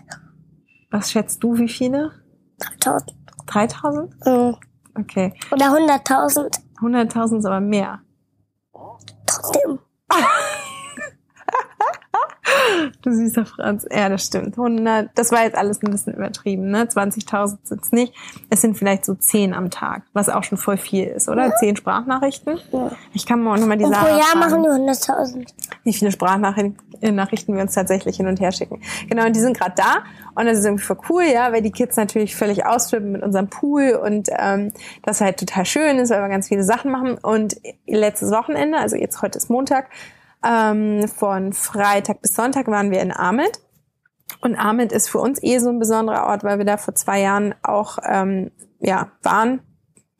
Was 0.91 1.11
schätzt 1.11 1.43
du, 1.43 1.57
wie 1.57 1.69
viele? 1.69 2.11
3.000. 2.81 3.13
3.000? 3.47 4.25
Hm. 4.25 4.55
Okay. 4.99 5.33
Oder 5.51 5.67
100.000. 5.67 6.59
100.000 6.79 7.39
ist 7.39 7.45
aber 7.45 7.61
mehr. 7.61 8.01
Trotzdem. 9.25 9.79
Du 13.01 13.13
süßer 13.13 13.45
Franz. 13.45 13.85
Ja, 13.91 14.09
das 14.09 14.25
stimmt. 14.25 14.57
100, 14.57 15.09
das 15.15 15.31
war 15.31 15.43
jetzt 15.43 15.57
alles 15.57 15.81
ein 15.83 15.91
bisschen 15.91 16.13
übertrieben, 16.13 16.69
ne? 16.69 16.85
20.000 16.85 17.57
sind's 17.63 17.91
nicht. 17.91 18.13
Es 18.49 18.61
sind 18.61 18.77
vielleicht 18.77 19.05
so 19.05 19.13
10 19.15 19.53
am 19.53 19.69
Tag, 19.69 20.03
was 20.13 20.29
auch 20.29 20.43
schon 20.43 20.57
voll 20.57 20.77
viel 20.77 21.05
ist, 21.05 21.29
oder? 21.29 21.55
10 21.55 21.75
Sprachnachrichten. 21.75 22.59
Ja. 22.71 22.91
Ich 23.13 23.25
kann 23.25 23.41
mal 23.41 23.59
nochmal 23.59 23.77
die 23.77 23.85
Und 23.85 23.93
pro 23.93 24.07
Jahr 24.07 24.21
fragen. 24.21 24.39
machen 24.39 24.63
die 24.63 24.69
100.000. 24.91 25.47
wie 25.83 25.93
viele 25.93 26.11
Sprachnachrichten 26.11 26.77
Nachrichten 27.11 27.55
wir 27.55 27.61
uns 27.61 27.73
tatsächlich 27.73 28.17
hin 28.17 28.27
und 28.27 28.39
her 28.39 28.51
schicken. 28.51 28.81
Genau, 29.09 29.25
und 29.25 29.35
die 29.35 29.39
sind 29.39 29.57
gerade 29.57 29.73
da 29.75 30.03
und 30.35 30.45
das 30.45 30.59
ist 30.59 30.65
irgendwie 30.65 30.83
voll 30.83 30.97
cool, 31.09 31.23
ja, 31.23 31.51
weil 31.51 31.61
die 31.61 31.71
Kids 31.71 31.97
natürlich 31.97 32.35
völlig 32.35 32.65
ausflippen 32.65 33.11
mit 33.11 33.23
unserem 33.23 33.49
Pool 33.49 33.99
und 34.03 34.29
ähm, 34.37 34.71
das 35.03 35.21
halt 35.21 35.37
total 35.37 35.65
schön 35.65 35.97
ist, 35.97 36.11
weil 36.11 36.21
wir 36.21 36.29
ganz 36.29 36.47
viele 36.47 36.63
Sachen 36.63 36.91
machen. 36.91 37.17
Und 37.17 37.57
letztes 37.85 38.31
Wochenende, 38.31 38.77
also 38.77 38.95
jetzt 38.95 39.21
heute 39.21 39.37
ist 39.37 39.49
Montag, 39.49 39.87
ähm, 40.45 41.07
von 41.07 41.53
Freitag 41.53 42.21
bis 42.21 42.35
Sonntag 42.35 42.67
waren 42.67 42.91
wir 42.91 43.01
in 43.01 43.11
Ahmed. 43.11 43.59
Und 44.41 44.55
Ahmed 44.55 44.91
ist 44.91 45.09
für 45.09 45.19
uns 45.19 45.41
eh 45.41 45.59
so 45.59 45.69
ein 45.69 45.79
besonderer 45.79 46.27
Ort, 46.27 46.43
weil 46.43 46.57
wir 46.57 46.65
da 46.65 46.77
vor 46.77 46.95
zwei 46.95 47.21
Jahren 47.21 47.55
auch 47.63 47.97
ähm, 48.03 48.51
ja, 48.79 49.11
waren, 49.21 49.61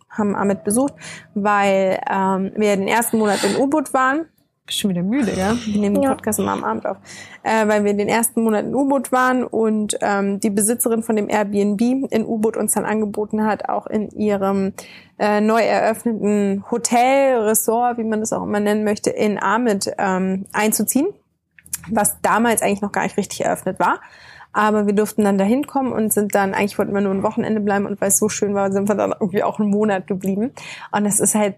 haben 0.09 0.35
Ahmed 0.35 0.63
besucht, 0.63 0.93
weil 1.33 1.99
ähm, 2.09 2.51
wir 2.55 2.75
den 2.75 2.87
ersten 2.87 3.17
Monat 3.17 3.43
in 3.43 3.57
U-Boot 3.57 3.93
waren 3.93 4.27
schon 4.69 4.91
wieder 4.91 5.03
müde, 5.03 5.33
ja? 5.37 5.55
Wir 5.65 5.79
nehmen 5.81 5.95
den 5.95 6.03
Ja. 6.03 6.11
Podcast 6.11 6.39
immer 6.39 6.53
am 6.53 6.63
Abend 6.63 6.85
auf. 6.85 6.97
Äh, 7.43 7.67
weil 7.67 7.83
wir 7.83 7.93
den 7.93 8.07
ersten 8.07 8.43
Monat 8.43 8.65
in 8.65 8.73
U-Boot 8.73 9.11
waren 9.11 9.43
und 9.43 9.97
ähm, 10.01 10.39
die 10.39 10.49
Besitzerin 10.49 11.03
von 11.03 11.15
dem 11.17 11.29
Airbnb 11.29 11.81
in 11.81 12.25
U-Boot 12.25 12.55
uns 12.55 12.73
dann 12.73 12.85
angeboten 12.85 13.45
hat, 13.45 13.67
auch 13.67 13.87
in 13.87 14.09
ihrem 14.11 14.73
äh, 15.19 15.41
neu 15.41 15.61
eröffneten 15.61 16.63
Hotel, 16.71 17.39
Ressort, 17.41 17.97
wie 17.97 18.03
man 18.05 18.21
das 18.21 18.31
auch 18.31 18.43
immer 18.43 18.61
nennen 18.61 18.85
möchte, 18.85 19.09
in 19.09 19.37
Ahmed 19.37 19.91
ähm, 19.97 20.45
einzuziehen, 20.53 21.07
was 21.89 22.21
damals 22.21 22.61
eigentlich 22.61 22.81
noch 22.81 22.93
gar 22.93 23.03
nicht 23.03 23.17
richtig 23.17 23.43
eröffnet 23.43 23.79
war. 23.79 23.99
Aber 24.53 24.85
wir 24.85 24.93
durften 24.93 25.23
dann 25.23 25.37
da 25.37 25.43
hinkommen 25.43 25.91
und 25.91 26.13
sind 26.13 26.35
dann, 26.35 26.53
eigentlich 26.53 26.77
wollten 26.77 26.93
wir 26.93 27.01
nur 27.01 27.13
ein 27.13 27.23
Wochenende 27.23 27.59
bleiben 27.59 27.85
und 27.85 27.99
weil 27.99 28.09
es 28.09 28.17
so 28.17 28.29
schön 28.29 28.53
war, 28.53 28.71
sind 28.71 28.87
wir 28.87 28.95
dann 28.95 29.11
irgendwie 29.11 29.43
auch 29.43 29.59
einen 29.59 29.69
Monat 29.69 30.07
geblieben. 30.07 30.51
Und 30.91 31.05
es 31.05 31.19
ist 31.19 31.35
halt 31.35 31.55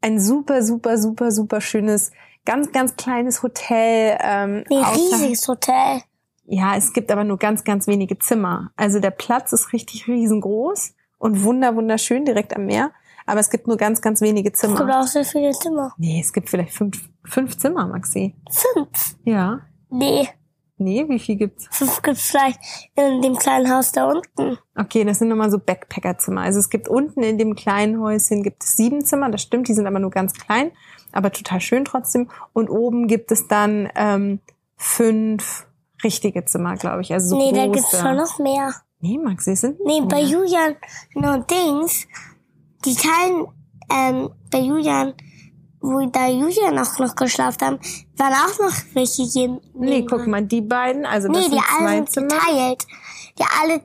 ein 0.00 0.18
super, 0.18 0.62
super, 0.62 0.96
super, 0.96 1.30
super 1.30 1.60
schönes, 1.60 2.10
ganz, 2.44 2.72
ganz 2.72 2.96
kleines 2.96 3.42
Hotel. 3.42 4.16
Ähm, 4.20 4.64
Ein 4.70 4.76
außer- 4.84 4.94
riesiges 4.96 5.46
Hotel. 5.48 6.02
ja, 6.44 6.76
es 6.76 6.92
gibt 6.92 7.10
aber 7.12 7.24
nur 7.24 7.38
ganz, 7.38 7.64
ganz 7.64 7.86
wenige 7.86 8.18
Zimmer. 8.18 8.70
Also 8.76 8.98
der 9.00 9.10
Platz 9.12 9.52
ist 9.52 9.72
richtig 9.72 10.08
riesengroß 10.08 10.94
und 11.18 11.42
wunder, 11.44 11.76
wunderschön 11.76 12.24
direkt 12.24 12.54
am 12.56 12.66
Meer. 12.66 12.90
Aber 13.26 13.38
es 13.40 13.50
gibt 13.50 13.66
nur 13.68 13.76
ganz, 13.76 14.00
ganz 14.00 14.20
wenige 14.22 14.50
Es 14.52 14.60
gibt 14.60 14.76
Zimmer. 14.76 15.00
auch 15.00 15.06
sehr 15.06 15.24
viele 15.24 15.52
Zimmer. 15.52 15.92
Nee, 15.98 16.20
es 16.20 16.32
gibt 16.32 16.48
vielleicht 16.50 16.72
fünf, 16.72 17.08
fünf 17.24 17.56
Zimmer, 17.58 17.86
Maxi. 17.86 18.34
Fünf. 18.50 19.16
Ja. 19.24 19.60
Nee, 19.90 20.28
Nee, 20.82 21.04
wie 21.10 21.18
viel 21.18 21.36
gibt's? 21.36 21.68
fünf 21.70 22.00
gibt's 22.00 22.30
vielleicht 22.30 22.58
in 22.96 23.20
dem 23.20 23.36
kleinen 23.36 23.70
Haus 23.70 23.92
da 23.92 24.06
unten. 24.10 24.56
Okay, 24.74 25.04
das 25.04 25.18
sind 25.18 25.28
nochmal 25.28 25.50
so 25.50 25.58
Backpackerzimmer. 25.58 26.40
Also 26.40 26.58
es 26.58 26.70
gibt 26.70 26.88
unten 26.88 27.22
in 27.22 27.36
dem 27.36 27.54
kleinen 27.54 28.00
Häuschen 28.00 28.42
gibt 28.42 28.64
es 28.64 28.76
sieben 28.76 29.04
Zimmer, 29.04 29.28
das 29.30 29.42
stimmt, 29.42 29.68
die 29.68 29.74
sind 29.74 29.86
aber 29.86 29.98
nur 29.98 30.10
ganz 30.10 30.32
klein, 30.32 30.72
aber 31.12 31.32
total 31.32 31.60
schön 31.60 31.84
trotzdem. 31.84 32.28
Und 32.52 32.68
oben 32.70 33.06
gibt 33.06 33.32
es 33.32 33.48
dann 33.48 33.88
ähm, 33.94 34.40
fünf 34.76 35.66
richtige 36.02 36.44
Zimmer, 36.44 36.76
glaube 36.76 37.02
ich. 37.02 37.12
Also 37.12 37.30
so 37.30 37.36
nee, 37.38 37.50
große. 37.50 37.54
da 37.66 37.66
gibt's 37.72 38.00
schon 38.00 38.16
noch 38.16 38.38
mehr. 38.38 38.74
Nee, 39.00 39.18
Maxi, 39.18 39.52
es 39.52 39.62
sind 39.62 39.78
Nee, 39.84 40.00
nicht 40.00 40.08
bei 40.08 40.16
mehr. 40.22 40.26
Julian 40.26 40.76
und 41.14 41.50
Dings, 41.50 42.06
die 42.84 42.94
teilen, 42.94 43.46
ähm, 43.90 44.30
bei 44.50 44.58
Julian, 44.60 45.14
wo 45.80 46.06
da 46.10 46.28
Julian 46.28 46.78
auch 46.78 46.98
noch 46.98 47.14
geschlafen 47.16 47.60
haben, 47.62 47.78
waren 48.16 48.32
auch 48.34 48.58
noch 48.58 48.74
welche 48.94 49.22
hier. 49.22 49.58
Nee, 49.74 50.04
guck 50.08 50.26
mal, 50.26 50.42
die 50.44 50.60
beiden, 50.60 51.06
also 51.06 51.28
das 51.28 51.36
Nee, 51.36 51.44
die 51.44 51.50
sind 51.54 51.64
alle 51.70 51.86
zwei 51.86 51.96
sind 51.96 52.10
Zimmer. 52.10 52.28
geteilt. 52.28 52.86
Die 53.38 53.44
alle, 53.60 53.80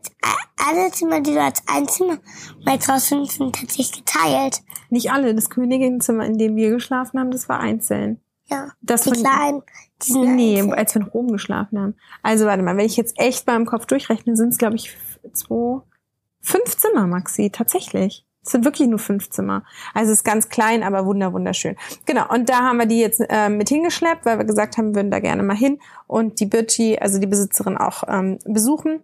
alle 0.68 0.92
Zimmer, 0.92 1.22
die 1.22 1.34
du 1.34 1.42
als 1.44 1.62
ein 1.68 1.88
Zimmer 1.88 2.18
meinst, 2.66 2.90
rausfinden, 2.90 3.28
sind 3.28 3.56
tatsächlich 3.56 4.06
geteilt. 4.06 4.62
Nicht 4.90 5.12
alle, 5.12 5.34
das 5.36 5.50
Königinnenzimmer, 5.50 6.26
in 6.26 6.38
dem 6.38 6.56
wir 6.56 6.72
geschlafen 6.72 7.20
haben, 7.20 7.32
das 7.32 7.48
war 7.50 7.60
einzeln. 7.60 8.20
Ja. 8.48 8.70
Das 8.82 9.02
die 9.04 9.10
von- 9.10 9.20
kleinen, 9.24 9.64
die 10.04 10.12
sind 10.12 10.36
Nee, 10.36 10.60
einzeln. 10.60 10.74
als 10.74 10.96
wir 10.96 11.02
in 11.02 11.08
Rom 11.08 11.28
geschlafen 11.32 11.80
haben. 11.80 11.96
Also 12.22 12.46
warte 12.46 12.62
mal, 12.64 12.78
wenn 12.78 12.86
ich 12.86 12.98
jetzt 12.98 13.18
echt 13.20 13.48
mal 13.48 13.56
im 13.56 13.66
Kopf 13.66 13.86
durchrechne, 13.86 14.36
sind 14.36 14.50
es, 14.50 14.58
glaube 14.58 14.76
ich, 14.76 14.96
zwei, 15.34 15.82
fünf 16.42 16.78
Zimmer, 16.78 17.08
Maxi, 17.08 17.50
tatsächlich. 17.50 18.26
Es 18.46 18.52
sind 18.52 18.64
wirklich 18.66 18.88
nur 18.88 19.00
fünf 19.00 19.30
Zimmer. 19.30 19.64
Also 19.94 20.12
es 20.12 20.20
ist 20.20 20.24
ganz 20.24 20.50
klein, 20.50 20.84
aber 20.84 21.06
wunder 21.06 21.34
wunderschön. 21.34 21.76
Genau, 22.06 22.28
und 22.32 22.48
da 22.50 22.60
haben 22.60 22.78
wir 22.78 22.86
die 22.86 23.00
jetzt 23.00 23.22
äh, 23.28 23.50
mit 23.50 23.70
hingeschleppt, 23.70 24.26
weil 24.26 24.38
wir 24.38 24.46
gesagt 24.46 24.78
haben, 24.78 24.90
wir 24.90 24.96
würden 24.96 25.12
da 25.12 25.20
gerne 25.20 25.44
mal 25.44 25.56
hin 25.56 25.80
und 26.08 26.40
die 26.40 26.46
Birchi, 26.46 26.98
also 27.00 27.20
die 27.20 27.28
Besitzerin, 27.28 27.78
auch 27.78 28.04
ähm, 28.08 28.40
besuchen. 28.46 29.02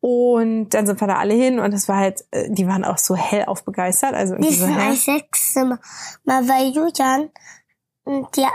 Und 0.00 0.70
dann 0.70 0.86
sind 0.86 1.00
wir 1.00 1.06
da 1.06 1.16
alle 1.18 1.34
hin 1.34 1.60
und 1.60 1.72
es 1.72 1.88
war 1.88 1.96
halt, 1.96 2.24
äh, 2.32 2.50
die 2.50 2.66
waren 2.66 2.84
auch 2.84 2.98
so 2.98 3.14
hellauf 3.14 3.64
begeistert. 3.64 4.14
Also 4.14 4.34
irgendwie 4.34 4.54
so, 4.54 4.66
sind 4.66 4.76
hä? 4.76 4.94
sechs 4.94 5.52
Zimmer. 5.52 5.78
Mal 6.24 6.44
bei 6.44 6.64
Julian, 6.64 7.30
und 8.04 8.36
die, 8.36 8.46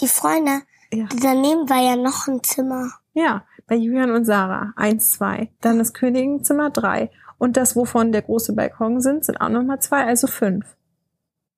die 0.00 0.06
Freunde, 0.08 0.62
Ja. 0.92 1.06
daneben 1.20 1.68
war 1.68 1.82
ja 1.82 1.96
noch 1.96 2.28
ein 2.28 2.42
Zimmer. 2.42 2.90
Ja, 3.14 3.44
bei 3.66 3.74
Julian 3.74 4.12
und 4.12 4.24
Sarah. 4.26 4.72
Eins, 4.76 5.10
zwei. 5.12 5.50
Dann 5.60 5.78
das 5.78 5.92
Königenzimmer, 5.92 6.70
drei. 6.70 7.10
Und 7.38 7.56
das, 7.56 7.76
wovon 7.76 8.12
der 8.12 8.22
große 8.22 8.54
Balkon 8.54 9.00
sind, 9.00 9.24
sind 9.24 9.40
auch 9.40 9.48
nochmal 9.48 9.80
zwei, 9.80 10.04
also 10.04 10.26
fünf. 10.26 10.76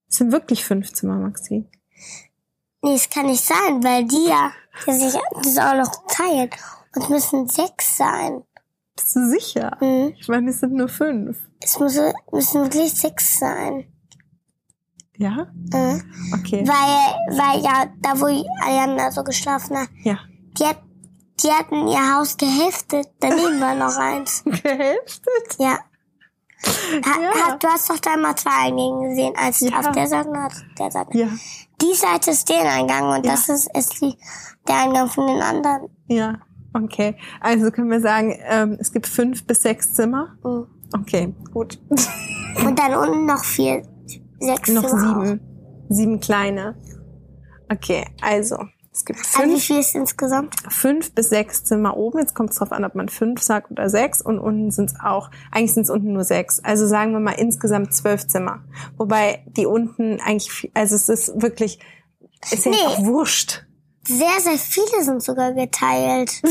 Es 0.09 0.17
sind 0.17 0.33
wirklich 0.33 0.65
fünf 0.65 0.93
Zimmer, 0.93 1.17
Maxi. 1.17 1.67
Nee, 2.83 2.95
es 2.95 3.11
kann 3.11 3.27
nicht 3.27 3.45
sein, 3.45 3.83
weil 3.83 4.05
die 4.07 4.29
ja 4.29 4.53
die 4.87 4.93
sich 4.93 5.21
das 5.43 5.59
auch 5.59 5.75
noch 5.75 6.07
teilen. 6.07 6.51
Und 6.95 7.03
es 7.03 7.09
müssen 7.09 7.49
sechs 7.49 7.97
sein. 7.97 8.43
Bist 8.97 9.15
du 9.17 9.29
sicher? 9.29 9.77
Mhm. 9.81 10.15
Ich 10.19 10.29
meine, 10.29 10.51
es 10.51 10.61
sind 10.61 10.75
nur 10.75 10.89
fünf. 10.89 11.39
Es 11.63 11.79
müssen, 11.79 12.13
müssen 12.33 12.63
wirklich 12.65 12.93
sechs 12.95 13.39
sein. 13.39 13.93
Ja? 15.17 15.49
Mhm. 15.55 16.03
Okay. 16.35 16.65
Weil, 16.67 17.37
weil 17.39 17.63
ja, 17.63 17.87
da 18.01 18.21
wo 18.21 18.27
Ariana 18.65 19.11
so 19.11 19.23
geschlafen 19.25 19.77
hat, 19.77 19.89
Ja. 20.05 20.19
die, 20.59 20.65
hat, 20.65 20.81
die 21.43 21.51
hatten 21.51 21.87
ihr 21.89 22.15
Haus 22.17 22.37
gehälftet. 22.37 23.09
Daneben 23.21 23.61
war 23.61 23.75
noch 23.75 23.97
eins. 23.97 24.43
Gehälftet? 24.45 25.57
Ja. 25.59 25.79
Ha, 27.05 27.21
Ja. 27.23 27.31
ha, 27.31 27.57
du 27.57 27.69
hast 27.69 27.89
doch 27.89 27.99
da 27.99 28.17
mal 28.17 28.35
zwei 28.37 28.67
Eingänge 28.67 29.09
gesehen. 29.11 29.35
Eins 29.37 29.61
Ja. 29.61 29.79
auf 29.79 29.93
der 29.93 30.07
Seite 30.09 30.29
auf 30.31 30.53
der 30.79 30.91
Seite. 30.91 31.17
Ja. 31.19 31.29
Die 31.81 31.95
Seite 31.95 32.31
ist 32.33 32.49
der 32.49 32.69
Eingang 32.73 33.05
und 33.17 33.25
Ja. 33.25 33.33
das 33.33 33.49
ist, 33.49 33.69
ist 33.77 34.01
die, 34.01 34.17
der 34.67 34.83
Eingang 34.83 35.09
von 35.09 35.27
den 35.29 35.41
anderen. 35.41 35.89
Ja. 36.09 36.39
Okay. 36.75 37.17
Also 37.41 37.71
können 37.71 37.91
wir 37.91 38.01
sagen, 38.01 38.37
ähm, 38.49 38.77
es 38.81 38.93
gibt 38.93 39.07
fünf 39.07 39.47
bis 39.47 39.63
sechs 39.63 39.95
Zimmer. 39.95 40.37
Mhm. 40.45 40.67
Okay, 41.01 41.35
gut. 41.53 41.79
Und 42.65 42.79
dann 42.79 42.95
unten 42.95 43.27
noch 43.27 43.45
vier, 43.45 43.83
sechs 44.41 44.71
Noch 44.71 44.85
Zimmer. 44.87 45.23
sieben. 45.27 45.87
Sieben 45.91 46.21
kleine. 46.21 46.77
Okay, 47.71 48.05
also. 48.23 48.57
Es 48.99 49.05
gibt 49.05 49.21
Also 49.21 49.39
wie 49.39 49.51
fünf 49.53 49.63
viel 49.65 49.79
ist 49.79 49.95
insgesamt? 49.95 50.57
fünf 50.69 51.13
bis 51.15 51.29
sechs 51.29 51.63
Zimmer 51.63 51.97
oben. 51.97 52.19
Jetzt 52.19 52.35
kommt 52.35 52.51
es 52.51 52.57
drauf 52.57 52.73
an, 52.73 52.85
ob 52.85 52.97
man 52.97 53.09
fünf 53.09 53.41
sagt 53.41 53.71
oder 53.71 53.89
sechs. 53.89 54.21
Und 54.21 54.41
unten 54.41 54.73
sind 54.73 54.91
es 54.91 54.97
auch, 55.01 55.31
eigentlich 55.53 55.73
sind 55.75 55.85
es 55.85 55.91
unten 55.91 56.13
nur 56.15 56.25
sechs. 56.25 56.59
Also 56.65 56.85
sagen 56.89 57.13
wir 57.13 57.21
mal 57.21 57.31
insgesamt 57.33 57.95
zwölf 57.95 58.27
Zimmer. 58.27 58.65
Wobei 58.97 59.45
die 59.47 59.67
unten 59.67 60.21
eigentlich, 60.21 60.73
also 60.75 60.97
es 60.97 61.09
ist 61.09 61.41
wirklich, 61.41 61.79
ist 62.51 62.65
ja 62.65 62.73
Nee. 62.73 62.77
auch 62.87 63.05
wurscht. 63.05 63.65
Sehr, 64.05 64.41
sehr 64.41 64.59
viele 64.59 65.05
sind 65.05 65.23
sogar 65.23 65.53
geteilt. 65.53 66.31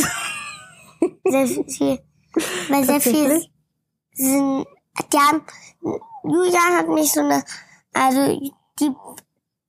sehr 1.25 1.47
viel. 1.47 1.99
Weil 2.69 2.83
sehr 2.85 3.01
viel 3.01 3.13
Tatsächlich? 3.13 3.51
sind, 4.13 4.65
die 5.11 5.17
haben, 5.17 5.41
Julian 6.23 6.77
hat 6.77 6.87
mich 6.87 7.11
so 7.11 7.19
eine, 7.19 7.43
also 7.93 8.39
die, 8.79 8.91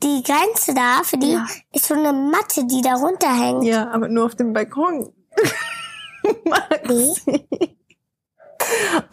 die 0.02 0.22
Grenze 0.22 0.74
da, 0.74 1.02
für 1.04 1.16
die 1.18 1.32
Ja. 1.32 1.46
ist 1.72 1.86
so 1.86 1.94
eine 1.94 2.12
Matte, 2.12 2.66
die 2.66 2.82
da 2.82 2.94
runterhängt. 2.94 3.64
Ja, 3.64 3.90
aber 3.90 4.08
nur 4.08 4.26
auf 4.26 4.34
dem 4.34 4.52
Balkon. 4.52 5.12
Maxi. 6.44 7.46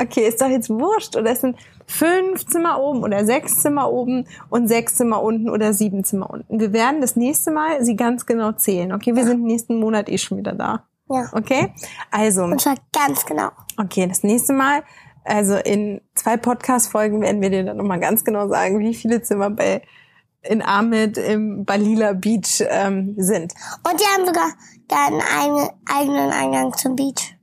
Okay, 0.01 0.27
ist 0.27 0.41
doch 0.41 0.47
jetzt 0.49 0.69
wurscht. 0.69 1.15
Oder 1.15 1.31
es 1.31 1.41
sind 1.41 1.57
fünf 1.87 2.45
Zimmer 2.47 2.79
oben 2.79 3.03
oder 3.03 3.25
sechs 3.25 3.61
Zimmer 3.61 3.91
oben 3.91 4.27
und 4.49 4.67
sechs 4.67 4.95
Zimmer 4.95 5.21
unten 5.21 5.49
oder 5.49 5.73
sieben 5.73 6.03
Zimmer 6.03 6.29
unten. 6.29 6.59
Wir 6.59 6.73
werden 6.73 6.99
das 7.01 7.15
nächste 7.15 7.51
Mal 7.51 7.83
sie 7.83 7.95
ganz 7.95 8.25
genau 8.25 8.51
zählen. 8.53 8.91
Okay, 8.91 9.15
wir 9.15 9.23
sind 9.25 9.43
nächsten 9.43 9.79
Monat 9.79 10.09
eh 10.09 10.17
schon 10.17 10.37
wieder 10.39 10.53
da. 10.53 10.83
Ja. 11.09 11.29
Okay? 11.33 11.73
Also, 12.11 12.43
Und 12.43 12.59
zwar 12.59 12.75
ganz 12.91 13.25
genau. 13.25 13.49
okay, 13.77 14.07
das 14.07 14.23
nächste 14.23 14.53
Mal, 14.53 14.83
also 15.23 15.55
in 15.55 16.01
zwei 16.15 16.35
Podcast-Folgen 16.37 17.21
werden 17.21 17.41
wir 17.41 17.51
dir 17.51 17.63
dann 17.63 17.77
nochmal 17.77 17.99
ganz 17.99 18.23
genau 18.25 18.47
sagen, 18.49 18.79
wie 18.79 18.95
viele 18.95 19.21
Zimmer 19.21 19.51
bei 19.51 19.83
in 20.47 20.61
Ahmed 20.61 21.17
im 21.17 21.65
Balila 21.65 22.13
Beach 22.13 22.63
ähm, 22.67 23.15
sind. 23.17 23.53
Und 23.89 23.99
die 23.99 24.05
haben 24.15 24.25
sogar 24.25 24.51
da 24.87 25.07
einen 25.07 25.21
eigenen- 25.91 26.31
Eingang 26.31 26.73
zum 26.77 26.95
Beach. 26.95 27.35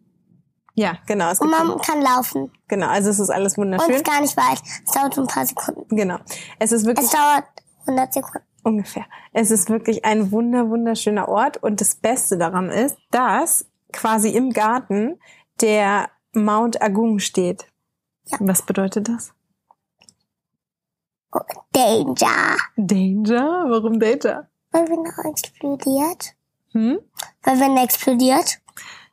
Ja, 0.75 0.97
genau. 1.07 1.31
Und 1.39 1.51
man 1.51 1.79
kann 1.83 2.01
laufen. 2.01 2.51
Genau, 2.69 2.87
also 2.89 3.11
es 3.11 3.19
ist 3.21 3.29
alles 3.31 3.59
Und 3.59 3.65
wunderschön. 3.65 3.91
es 3.91 3.97
ist 3.99 4.07
gar 4.07 4.21
nicht 4.21 4.37
weit. 4.37 4.63
Es 4.87 4.93
dauert 4.93 5.19
ein 5.19 5.27
paar 5.27 5.45
Sekunden. 5.45 5.85
Genau. 5.95 6.17
Es 6.59 6.73
ist 6.73 6.87
wirklich 6.87 7.07
Es 7.07 7.13
dauert 7.13 7.45
100 7.87 8.15
Sekunden. 8.15 8.47
ungefähr. 8.63 9.05
Es 9.33 9.51
ist 9.51 9.69
wirklich 9.69 10.05
ein 10.07 10.31
wunder 10.33 10.71
wunderschöner 10.71 11.29
Ort 11.29 11.63
und 11.63 11.81
das 11.83 11.97
Beste 11.97 12.39
daran 12.39 12.71
ist, 12.71 12.97
dass 13.11 13.67
quasi 13.93 14.31
im 14.31 14.53
Garten 14.53 15.19
der 15.61 16.09
Mount 16.33 16.81
Agung 16.81 17.19
steht. 17.19 17.67
Ja. 18.27 18.39
Was 18.41 18.63
bedeutet 18.63 19.09
das? 19.09 19.35
Danger. 21.73 22.57
Danger? 22.77 23.65
Warum 23.69 23.99
Danger? 23.99 24.49
Weil 24.71 24.89
wenn 24.89 25.05
er 25.05 25.31
explodiert. 25.31 26.35
Hm? 26.73 26.99
Weil 27.43 27.61
wenn 27.61 27.77
er 27.77 27.85
explodiert, 27.85 28.59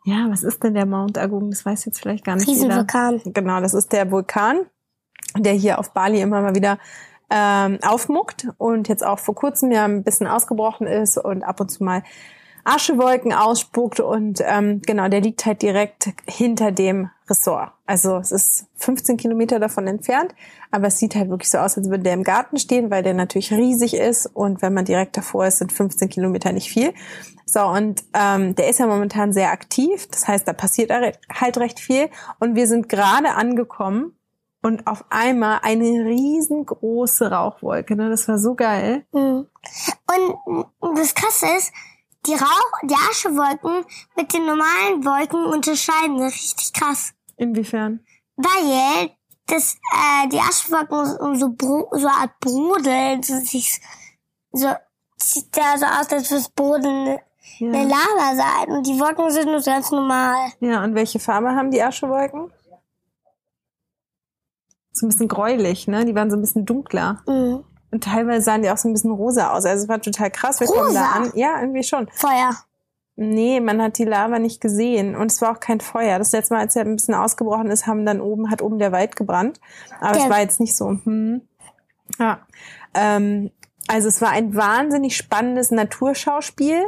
Ja, 0.05 0.27
was 0.29 0.43
ist 0.43 0.63
denn 0.63 0.73
der 0.73 0.85
Mount 0.85 1.17
Agung? 1.17 1.49
Das 1.49 1.65
weiß 1.65 1.85
jetzt 1.85 1.99
vielleicht 1.99 2.23
gar 2.25 2.35
nicht 2.35 2.47
Riesenvulkan. 2.47 3.17
jeder. 3.17 3.31
Genau, 3.31 3.59
das 3.61 3.73
ist 3.73 3.91
der 3.91 4.09
Vulkan, 4.11 4.65
der 5.37 5.53
hier 5.53 5.79
auf 5.79 5.91
Bali 5.91 6.21
immer 6.21 6.41
mal 6.41 6.55
wieder 6.55 6.79
ähm, 7.29 7.77
aufmuckt 7.83 8.47
und 8.57 8.87
jetzt 8.87 9.05
auch 9.05 9.19
vor 9.19 9.35
kurzem 9.35 9.71
ja 9.71 9.85
ein 9.85 10.03
bisschen 10.03 10.25
ausgebrochen 10.27 10.87
ist 10.87 11.17
und 11.17 11.43
ab 11.43 11.59
und 11.59 11.69
zu 11.69 11.83
mal 11.83 12.03
Aschewolken 12.69 13.33
ausspuckt 13.33 13.99
und 13.99 14.41
ähm, 14.45 14.81
genau, 14.85 15.07
der 15.07 15.21
liegt 15.21 15.45
halt 15.45 15.61
direkt 15.61 16.09
hinter 16.25 16.71
dem 16.71 17.09
Ressort. 17.29 17.71
Also 17.85 18.17
es 18.17 18.31
ist 18.31 18.67
15 18.75 19.17
Kilometer 19.17 19.59
davon 19.59 19.87
entfernt, 19.87 20.33
aber 20.71 20.87
es 20.87 20.99
sieht 20.99 21.15
halt 21.15 21.29
wirklich 21.29 21.49
so 21.49 21.57
aus, 21.57 21.77
als 21.77 21.89
würde 21.89 22.03
der 22.03 22.13
im 22.13 22.23
Garten 22.23 22.57
stehen, 22.57 22.91
weil 22.91 23.03
der 23.03 23.13
natürlich 23.13 23.51
riesig 23.51 23.95
ist 23.95 24.25
und 24.27 24.61
wenn 24.61 24.73
man 24.73 24.85
direkt 24.85 25.17
davor 25.17 25.47
ist, 25.47 25.57
sind 25.57 25.71
15 25.71 26.09
Kilometer 26.09 26.51
nicht 26.51 26.69
viel. 26.69 26.93
So, 27.45 27.61
und 27.61 28.03
ähm, 28.13 28.55
der 28.55 28.69
ist 28.69 28.79
ja 28.79 28.87
momentan 28.87 29.33
sehr 29.33 29.51
aktiv, 29.51 30.07
das 30.11 30.27
heißt, 30.27 30.47
da 30.47 30.53
passiert 30.53 30.91
halt 30.91 31.57
recht 31.57 31.79
viel 31.79 32.09
und 32.39 32.55
wir 32.55 32.67
sind 32.67 32.89
gerade 32.89 33.31
angekommen 33.31 34.13
und 34.61 34.87
auf 34.87 35.05
einmal 35.09 35.59
eine 35.63 36.05
riesengroße 36.05 37.31
Rauchwolke. 37.31 37.95
Ne? 37.95 38.09
Das 38.09 38.27
war 38.27 38.37
so 38.37 38.55
geil. 38.55 39.05
Mhm. 39.13 39.47
Und 40.79 40.97
das 40.97 41.15
Krasse 41.15 41.47
ist, 41.57 41.71
die 42.25 42.33
Rauch, 42.33 42.71
die 42.83 42.95
Aschewolken 42.95 43.85
mit 44.15 44.33
den 44.33 44.45
normalen 44.45 45.05
Wolken 45.05 45.45
unterscheiden. 45.45 46.17
Das 46.17 46.35
ist 46.35 46.43
richtig 46.43 46.73
krass. 46.73 47.13
Inwiefern? 47.37 48.05
Weil 48.35 49.11
das, 49.47 49.75
äh, 49.93 50.27
die 50.29 50.39
Aschewolken 50.39 51.37
so, 51.39 51.49
Bro 51.49 51.89
so 51.91 52.07
eine 52.07 52.15
Art 52.15 52.39
Brodeln, 52.39 53.23
so, 53.23 53.35
sich, 53.39 53.81
so 54.51 54.67
sieht 55.17 55.55
da 55.55 55.77
so 55.77 55.85
aus, 55.85 56.11
als 56.11 56.29
würde 56.29 56.41
es 56.41 56.49
Boden 56.49 57.19
ja. 57.59 57.71
der 57.71 57.85
Lava 57.85 58.35
sein. 58.35 58.71
Und 58.77 58.87
die 58.87 58.99
Wolken 58.99 59.31
sind 59.31 59.47
nur 59.47 59.61
ganz 59.61 59.91
normal. 59.91 60.51
Ja, 60.59 60.83
und 60.83 60.95
welche 60.95 61.19
Farbe 61.19 61.49
haben 61.49 61.71
die 61.71 61.81
Aschewolken? 61.81 62.51
So 64.91 65.05
ein 65.05 65.09
bisschen 65.09 65.27
gräulich, 65.27 65.87
ne? 65.87 66.05
Die 66.05 66.15
waren 66.15 66.29
so 66.29 66.35
ein 66.35 66.41
bisschen 66.41 66.65
dunkler. 66.65 67.21
Mhm. 67.25 67.63
Und 67.91 68.03
teilweise 68.03 68.41
sahen 68.41 68.61
die 68.61 68.69
auch 68.69 68.77
so 68.77 68.87
ein 68.87 68.93
bisschen 68.93 69.11
rosa 69.11 69.51
aus. 69.51 69.65
Also 69.65 69.83
es 69.83 69.89
war 69.89 70.01
total 70.01 70.29
krass. 70.29 70.59
Wir 70.59 70.67
rosa? 70.67 70.79
kommen 70.79 70.93
da 70.93 71.11
an. 71.11 71.31
Ja, 71.35 71.59
irgendwie 71.59 71.83
schon. 71.83 72.07
Feuer. 72.13 72.51
Nee, 73.15 73.59
man 73.59 73.81
hat 73.81 73.97
die 73.97 74.05
Lava 74.05 74.39
nicht 74.39 74.61
gesehen. 74.61 75.15
Und 75.15 75.31
es 75.31 75.41
war 75.41 75.51
auch 75.51 75.59
kein 75.59 75.81
Feuer. 75.81 76.19
Das 76.19 76.31
letzte 76.31 76.53
Mal, 76.53 76.61
als 76.61 76.75
er 76.75 76.83
ein 76.83 76.95
bisschen 76.95 77.15
ausgebrochen 77.15 77.69
ist, 77.69 77.87
haben 77.87 78.05
dann 78.05 78.21
oben, 78.21 78.49
hat 78.49 78.61
oben 78.61 78.79
der 78.79 78.91
Wald 78.91 79.15
gebrannt. 79.15 79.59
Aber 79.99 80.13
der 80.13 80.23
es 80.23 80.29
war 80.29 80.39
jetzt 80.39 80.59
nicht 80.59 80.77
so. 80.77 80.97
Hm. 81.03 81.41
Ja. 82.17 82.39
Ähm, 82.93 83.51
also 83.87 84.07
es 84.07 84.21
war 84.21 84.29
ein 84.29 84.55
wahnsinnig 84.55 85.17
spannendes 85.17 85.71
Naturschauspiel, 85.71 86.85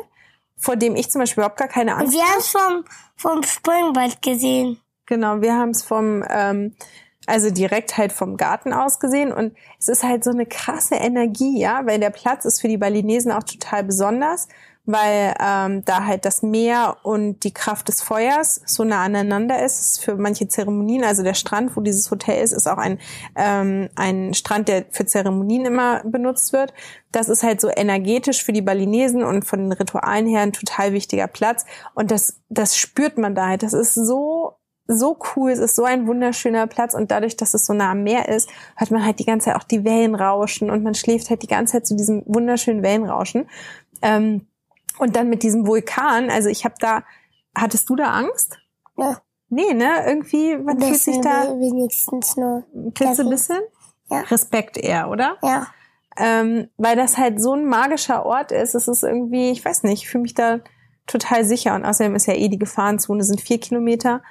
vor 0.56 0.76
dem 0.76 0.96
ich 0.96 1.10
zum 1.10 1.20
Beispiel 1.20 1.42
überhaupt 1.42 1.60
gar 1.60 1.68
keine 1.68 1.96
Angst 1.96 2.16
hatte. 2.16 2.18
Wir 2.18 2.32
haben 2.32 2.40
es 2.40 2.48
vom, 2.48 2.86
vom 3.16 3.44
Springwald 3.44 4.22
gesehen. 4.22 4.80
Genau, 5.08 5.42
wir 5.42 5.56
haben 5.56 5.72
es 5.72 5.84
vom 5.84 6.24
ähm, 6.30 6.76
also 7.28 7.52
direkt 7.52 7.98
halt 7.98 8.12
vom 8.12 8.38
Garten 8.38 8.74
aus 8.74 9.00
gesehen. 9.00 9.32
Und 9.32 9.56
es 9.80 9.88
ist 9.88 10.04
halt 10.04 10.24
so 10.24 10.32
eine 10.32 10.46
krasse 10.46 10.96
Energie, 10.96 11.60
ja, 11.60 11.86
weil 11.86 12.00
der 12.00 12.10
Platz 12.10 12.46
ist 12.46 12.62
für 12.62 12.68
die 12.68 12.78
Balinesen 12.78 13.32
auch 13.32 13.44
total 13.44 13.84
besonders, 13.84 14.48
weil 14.86 15.36
ähm, 15.40 15.86
da 15.86 16.06
halt 16.06 16.26
das 16.26 16.42
Meer 16.42 16.98
und 17.04 17.44
die 17.44 17.54
Kraft 17.54 17.88
des 17.88 18.02
Feuers 18.02 18.62
so 18.66 18.84
nah 18.84 19.04
aneinander 19.04 19.64
ist. 19.64 19.80
ist 19.80 20.04
für 20.04 20.16
manche 20.16 20.48
Zeremonien, 20.48 21.04
also 21.04 21.22
der 21.22 21.36
Strand, 21.36 21.78
wo 21.78 21.82
dieses 21.82 22.10
Hotel 22.10 22.44
ist, 22.44 22.52
ist 22.52 22.68
auch 22.68 22.80
ein, 22.80 23.00
ähm, 23.36 23.90
ein 23.96 24.34
Strand, 24.34 24.68
der 24.68 24.86
für 24.90 25.06
Zeremonien 25.06 25.66
immer 25.66 26.02
benutzt 26.04 26.52
wird. 26.54 26.74
Das 27.12 27.30
ist 27.30 27.44
halt 27.44 27.62
so 27.62 27.70
energetisch 27.70 28.44
für 28.44 28.54
die 28.54 28.64
Balinesen 28.64 29.24
und 29.24 29.46
von 29.46 29.60
den 29.60 29.72
Ritualen 29.72 30.26
her 30.26 30.42
ein 30.42 30.54
total 30.54 30.94
wichtiger 30.94 31.28
Platz. 31.28 31.66
Und 31.94 32.10
das, 32.10 32.42
das 32.50 32.76
spürt 32.76 33.20
man 33.20 33.36
da 33.36 33.48
halt. 33.48 33.62
Das 33.62 33.74
ist 33.74 33.94
so 33.94 34.56
so 34.98 35.18
cool, 35.36 35.52
es 35.52 35.60
ist 35.60 35.76
so 35.76 35.84
ein 35.84 36.08
wunderschöner 36.08 36.68
Platz 36.68 36.94
und 36.94 37.12
dadurch, 37.12 37.38
dass 37.38 37.54
es 37.54 37.66
so 37.66 37.74
nah 37.74 37.92
am 37.92 38.04
Meer 38.04 38.30
ist, 38.30 38.50
hört 38.76 38.92
man 38.92 39.06
halt 39.06 39.20
die 39.20 39.26
ganze 39.26 39.46
Zeit 39.46 39.56
auch 39.56 39.64
die 39.64 39.84
Wellen 39.84 40.16
rauschen 40.16 40.70
und 40.70 40.84
man 40.84 40.96
schläft 40.96 41.30
halt 41.30 41.44
die 41.44 41.48
ganze 41.48 41.74
Zeit 41.74 41.88
zu 41.88 41.96
diesem 41.96 42.24
wunderschönen 42.26 42.84
Wellenrauschen. 42.84 43.50
Ähm, 44.02 44.48
und 45.00 45.16
dann 45.16 45.30
mit 45.30 45.44
diesem 45.44 45.66
Vulkan, 45.66 46.30
also 46.30 46.50
ich 46.50 46.66
habe 46.66 46.76
da, 46.80 47.04
hattest 47.56 47.90
du 47.90 47.96
da 47.96 48.12
Angst? 48.12 48.60
Ja. 48.98 49.22
Nee, 49.50 49.74
ne? 49.74 50.06
Irgendwie, 50.08 50.58
man 50.58 50.80
fühlt 50.80 51.00
sich 51.00 51.20
da 51.20 51.60
wenigstens 51.60 52.38
nur. 52.38 52.64
Ein 52.74 53.30
bisschen? 53.30 53.60
Ja. 54.10 54.22
Respekt 54.22 54.78
eher, 54.78 55.10
oder? 55.10 55.38
Ja. 55.42 55.68
Ähm, 56.18 56.70
weil 56.78 56.96
das 56.96 57.18
halt 57.18 57.42
so 57.42 57.54
ein 57.54 57.66
magischer 57.66 58.26
Ort 58.26 58.52
ist. 58.52 58.76
Es 58.76 58.88
ist 58.88 59.04
irgendwie, 59.04 59.52
ich 59.52 59.64
weiß 59.64 59.84
nicht, 59.84 60.04
ich 60.04 60.10
fühle 60.10 60.22
mich 60.22 60.34
da 60.34 60.60
total 61.06 61.44
sicher. 61.44 61.76
Und 61.76 61.86
außerdem 61.86 62.16
ist 62.16 62.28
ja 62.28 62.34
eh 62.34 62.48
die 62.48 62.60
Gefahrenzone, 62.60 63.24
sind 63.24 63.42
vier 63.42 63.60
Kilometer. 63.60 64.22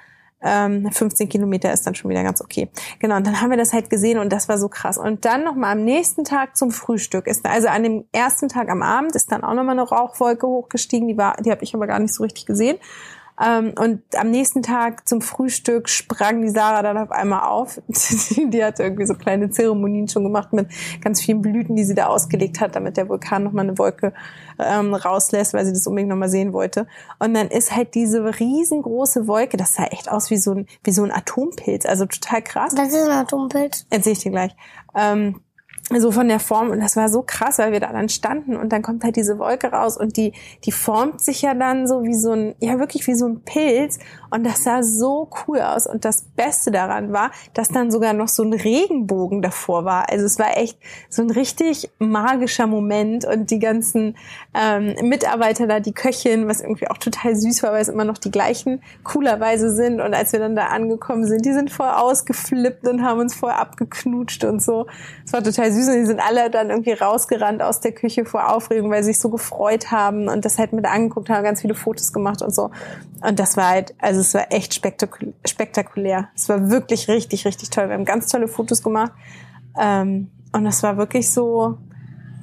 Ähm, 0.43 0.91
15 0.91 1.29
Kilometer 1.29 1.71
ist 1.71 1.85
dann 1.85 1.95
schon 1.95 2.09
wieder 2.09 2.23
ganz 2.23 2.41
okay. 2.41 2.69
Genau, 2.99 3.17
und 3.17 3.27
dann 3.27 3.41
haben 3.41 3.49
wir 3.49 3.57
das 3.57 3.73
halt 3.73 3.89
gesehen 3.89 4.19
und 4.19 4.31
das 4.31 4.49
war 4.49 4.57
so 4.57 4.69
krass. 4.69 4.97
Und 4.97 5.25
dann 5.25 5.43
nochmal 5.43 5.73
am 5.73 5.83
nächsten 5.83 6.23
Tag 6.23 6.57
zum 6.57 6.71
Frühstück 6.71 7.27
ist, 7.27 7.45
also 7.45 7.67
an 7.67 7.83
dem 7.83 8.05
ersten 8.11 8.49
Tag 8.49 8.69
am 8.69 8.81
Abend 8.81 9.15
ist 9.15 9.31
dann 9.31 9.43
auch 9.43 9.53
nochmal 9.53 9.77
eine 9.79 9.87
Rauchwolke 9.87 10.47
hochgestiegen, 10.47 11.07
die 11.07 11.17
war, 11.17 11.35
die 11.37 11.51
habe 11.51 11.63
ich 11.63 11.75
aber 11.75 11.87
gar 11.87 11.99
nicht 11.99 12.13
so 12.13 12.23
richtig 12.23 12.45
gesehen. 12.45 12.77
Ähm, 13.43 13.73
und 13.79 14.03
am 14.15 14.29
nächsten 14.29 14.61
Tag 14.61 15.07
zum 15.07 15.21
Frühstück 15.21 15.89
sprang 15.89 16.41
die 16.41 16.49
Sarah 16.49 16.83
dann 16.83 16.97
auf 16.97 17.11
einmal 17.11 17.49
auf. 17.49 17.81
die 17.87 18.63
hat 18.63 18.79
irgendwie 18.79 19.05
so 19.05 19.15
kleine 19.15 19.49
Zeremonien 19.49 20.07
schon 20.07 20.23
gemacht 20.23 20.53
mit 20.53 20.67
ganz 21.01 21.21
vielen 21.21 21.41
Blüten, 21.41 21.75
die 21.75 21.83
sie 21.83 21.95
da 21.95 22.07
ausgelegt 22.07 22.61
hat, 22.61 22.75
damit 22.75 22.97
der 22.97 23.09
Vulkan 23.09 23.43
nochmal 23.43 23.67
eine 23.67 23.77
Wolke 23.77 24.13
ähm, 24.59 24.93
rauslässt, 24.93 25.53
weil 25.53 25.65
sie 25.65 25.73
das 25.73 25.87
unbedingt 25.87 26.09
nochmal 26.09 26.29
sehen 26.29 26.53
wollte. 26.53 26.87
Und 27.19 27.33
dann 27.33 27.47
ist 27.47 27.75
halt 27.75 27.95
diese 27.95 28.39
riesengroße 28.39 29.27
Wolke, 29.27 29.57
das 29.57 29.73
sah 29.73 29.85
echt 29.85 30.11
aus 30.11 30.29
wie 30.29 30.37
so 30.37 30.51
ein, 30.51 30.67
wie 30.83 30.91
so 30.91 31.03
ein 31.03 31.11
Atompilz, 31.11 31.85
also 31.85 32.05
total 32.05 32.41
krass. 32.43 32.73
Was 32.75 32.89
ist 32.89 33.07
ein 33.07 33.11
Atompilz? 33.11 33.87
Erzähl 33.89 34.13
ich 34.13 34.19
dir 34.19 34.31
gleich. 34.31 34.55
Ähm, 34.95 35.41
so 35.99 36.11
von 36.11 36.27
der 36.27 36.39
Form. 36.39 36.69
Und 36.69 36.79
das 36.79 36.95
war 36.95 37.09
so 37.09 37.23
krass, 37.23 37.57
weil 37.57 37.71
wir 37.71 37.79
da 37.79 37.91
dann 37.91 38.09
standen 38.09 38.55
und 38.55 38.71
dann 38.71 38.81
kommt 38.81 39.03
halt 39.03 39.15
diese 39.15 39.39
Wolke 39.39 39.71
raus 39.71 39.97
und 39.97 40.17
die 40.17 40.33
die 40.63 40.71
formt 40.71 41.21
sich 41.21 41.41
ja 41.41 41.53
dann 41.53 41.87
so 41.87 42.03
wie 42.03 42.15
so 42.15 42.31
ein 42.31 42.55
ja 42.59 42.79
wirklich 42.79 43.07
wie 43.07 43.15
so 43.15 43.27
ein 43.27 43.41
Pilz. 43.41 43.99
Und 44.33 44.45
das 44.45 44.63
sah 44.63 44.81
so 44.81 45.29
cool 45.45 45.59
aus. 45.59 45.87
Und 45.87 46.05
das 46.05 46.21
Beste 46.21 46.71
daran 46.71 47.11
war, 47.11 47.31
dass 47.53 47.67
dann 47.67 47.91
sogar 47.91 48.13
noch 48.13 48.29
so 48.29 48.43
ein 48.43 48.53
Regenbogen 48.53 49.41
davor 49.41 49.83
war. 49.83 50.09
Also 50.09 50.25
es 50.25 50.39
war 50.39 50.57
echt 50.57 50.77
so 51.09 51.21
ein 51.21 51.29
richtig 51.29 51.91
magischer 51.99 52.65
Moment. 52.65 53.25
Und 53.25 53.51
die 53.51 53.59
ganzen 53.59 54.15
ähm, 54.53 54.95
Mitarbeiter 55.01 55.67
da, 55.67 55.81
die 55.81 55.91
Köchin, 55.91 56.47
was 56.47 56.61
irgendwie 56.61 56.89
auch 56.89 56.97
total 56.97 57.35
süß 57.35 57.61
war, 57.63 57.73
weil 57.73 57.81
es 57.81 57.89
immer 57.89 58.05
noch 58.05 58.17
die 58.17 58.31
gleichen 58.31 58.81
coolerweise 59.03 59.69
sind. 59.69 59.99
Und 59.99 60.13
als 60.13 60.31
wir 60.31 60.39
dann 60.39 60.55
da 60.55 60.67
angekommen 60.67 61.25
sind, 61.25 61.45
die 61.45 61.53
sind 61.53 61.69
voll 61.69 61.89
ausgeflippt 61.89 62.87
und 62.87 63.03
haben 63.03 63.19
uns 63.19 63.35
voll 63.35 63.51
abgeknutscht 63.51 64.45
und 64.45 64.61
so. 64.61 64.87
Es 65.25 65.33
war 65.33 65.43
total 65.43 65.73
süß 65.73 65.80
und 65.87 65.95
die 65.95 66.05
sind 66.05 66.19
alle 66.19 66.49
dann 66.49 66.69
irgendwie 66.69 66.93
rausgerannt 66.93 67.61
aus 67.61 67.79
der 67.79 67.91
Küche 67.91 68.25
vor 68.25 68.53
Aufregung, 68.53 68.89
weil 68.91 69.03
sie 69.03 69.11
sich 69.11 69.19
so 69.19 69.29
gefreut 69.29 69.91
haben 69.91 70.27
und 70.27 70.45
das 70.45 70.57
halt 70.57 70.73
mit 70.73 70.85
angeguckt 70.85 71.29
haben, 71.29 71.43
ganz 71.43 71.61
viele 71.61 71.75
Fotos 71.75 72.13
gemacht 72.13 72.41
und 72.41 72.53
so. 72.53 72.71
Und 73.21 73.39
das 73.39 73.57
war 73.57 73.69
halt, 73.69 73.93
also 73.99 74.19
es 74.21 74.33
war 74.33 74.51
echt 74.51 74.73
spektakulär. 74.73 75.33
spektakulär. 75.45 76.29
Es 76.35 76.49
war 76.49 76.69
wirklich 76.69 77.07
richtig, 77.07 77.45
richtig 77.45 77.69
toll. 77.69 77.87
Wir 77.87 77.95
haben 77.95 78.05
ganz 78.05 78.27
tolle 78.27 78.47
Fotos 78.47 78.81
gemacht. 78.81 79.11
Ähm, 79.79 80.31
und 80.53 80.65
das 80.65 80.83
war 80.83 80.97
wirklich 80.97 81.31
so, 81.31 81.77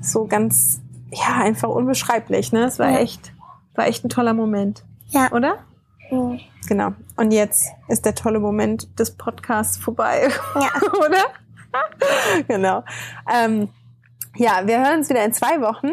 so 0.00 0.26
ganz, 0.26 0.80
ja, 1.10 1.36
einfach 1.42 1.68
unbeschreiblich, 1.68 2.52
ne? 2.52 2.64
Es 2.64 2.78
war 2.78 2.90
ja. 2.90 2.98
echt, 2.98 3.32
war 3.74 3.86
echt 3.86 4.04
ein 4.04 4.08
toller 4.08 4.34
Moment. 4.34 4.84
Ja. 5.08 5.30
Oder? 5.32 5.58
Ja. 6.10 6.36
Genau. 6.66 6.92
Und 7.16 7.32
jetzt 7.32 7.68
ist 7.88 8.04
der 8.04 8.14
tolle 8.14 8.40
Moment 8.40 8.98
des 8.98 9.16
Podcasts 9.16 9.76
vorbei. 9.76 10.28
Ja. 10.54 10.70
Oder? 11.06 11.24
genau. 12.48 12.84
Ähm, 13.32 13.68
ja, 14.36 14.62
wir 14.64 14.78
hören 14.78 14.98
uns 14.98 15.08
wieder 15.08 15.24
in 15.24 15.32
zwei 15.32 15.60
Wochen. 15.60 15.92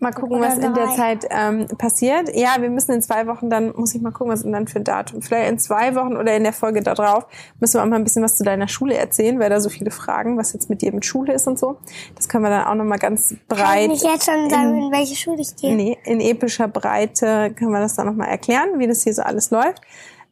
Mal 0.00 0.12
gucken, 0.12 0.40
was 0.40 0.58
in 0.58 0.74
der 0.74 0.94
Zeit 0.94 1.26
ähm, 1.28 1.66
passiert. 1.76 2.30
Ja, 2.32 2.58
wir 2.60 2.70
müssen 2.70 2.92
in 2.92 3.02
zwei 3.02 3.26
Wochen 3.26 3.50
dann, 3.50 3.72
muss 3.74 3.96
ich 3.96 4.00
mal 4.00 4.12
gucken, 4.12 4.32
was 4.32 4.44
dann 4.44 4.68
für 4.68 4.78
ein 4.78 4.84
Datum. 4.84 5.22
Vielleicht 5.22 5.50
in 5.50 5.58
zwei 5.58 5.96
Wochen 5.96 6.16
oder 6.16 6.36
in 6.36 6.44
der 6.44 6.52
Folge 6.52 6.82
da 6.82 6.94
drauf 6.94 7.26
müssen 7.58 7.78
wir 7.78 7.82
auch 7.82 7.86
mal 7.88 7.96
ein 7.96 8.04
bisschen 8.04 8.22
was 8.22 8.36
zu 8.36 8.44
deiner 8.44 8.68
Schule 8.68 8.94
erzählen, 8.94 9.40
weil 9.40 9.50
da 9.50 9.60
so 9.60 9.68
viele 9.68 9.90
Fragen, 9.90 10.38
was 10.38 10.52
jetzt 10.52 10.70
mit 10.70 10.82
dir 10.82 10.94
mit 10.94 11.04
Schule 11.04 11.32
ist 11.32 11.48
und 11.48 11.58
so. 11.58 11.78
Das 12.14 12.28
können 12.28 12.44
wir 12.44 12.50
dann 12.50 12.66
auch 12.66 12.76
nochmal 12.76 13.00
ganz 13.00 13.34
breit. 13.48 13.86
Kann 13.86 13.90
ich 13.90 14.04
jetzt 14.04 14.26
schon 14.26 14.48
sagen, 14.48 14.76
in, 14.76 14.84
in 14.84 14.92
welche 14.92 15.16
Schule 15.16 15.40
ich 15.40 15.56
gehe? 15.56 15.74
Nee, 15.74 15.98
in 16.04 16.20
epischer 16.20 16.68
Breite 16.68 17.52
können 17.56 17.72
wir 17.72 17.80
das 17.80 17.96
dann 17.96 18.06
nochmal 18.06 18.28
erklären, 18.28 18.78
wie 18.78 18.86
das 18.86 19.02
hier 19.02 19.14
so 19.14 19.22
alles 19.22 19.50
läuft. 19.50 19.80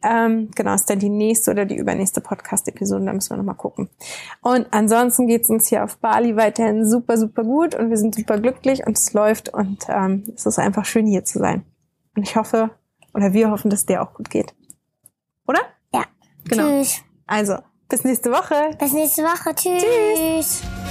Ähm, 0.02 0.50
genau, 0.54 0.74
ist 0.74 0.88
dann 0.88 0.98
die 0.98 1.08
nächste 1.08 1.50
oder 1.50 1.64
die 1.64 1.76
übernächste 1.76 2.20
Podcast-Episode, 2.20 3.04
da 3.04 3.12
müssen 3.12 3.30
wir 3.30 3.38
nochmal 3.38 3.56
gucken. 3.56 3.88
Und 4.42 4.66
ansonsten 4.70 5.26
geht's 5.26 5.48
uns 5.48 5.68
hier 5.68 5.82
auf 5.84 5.98
Bali 5.98 6.36
weiterhin 6.36 6.88
super, 6.88 7.16
super 7.16 7.42
gut 7.42 7.74
und 7.74 7.90
wir 7.90 7.96
sind 7.96 8.14
super 8.14 8.38
glücklich 8.38 8.86
und 8.86 8.96
es 8.96 9.12
läuft 9.12 9.48
und 9.48 9.86
ähm, 9.88 10.24
es 10.34 10.46
ist 10.46 10.58
einfach 10.58 10.84
schön 10.84 11.06
hier 11.06 11.24
zu 11.24 11.38
sein. 11.38 11.64
Und 12.14 12.22
ich 12.22 12.36
hoffe, 12.36 12.70
oder 13.14 13.32
wir 13.32 13.50
hoffen, 13.50 13.70
dass 13.70 13.86
der 13.86 14.02
auch 14.02 14.14
gut 14.14 14.30
geht. 14.30 14.54
Oder? 15.48 15.60
Ja. 15.92 16.04
Genau. 16.44 16.64
Tschüss. 16.64 17.00
Also, 17.26 17.56
bis 17.88 18.04
nächste 18.04 18.30
Woche. 18.30 18.76
Bis 18.78 18.92
nächste 18.92 19.22
Woche. 19.22 19.54
Tschüss. 19.54 19.82
Tschüss. 19.82 20.85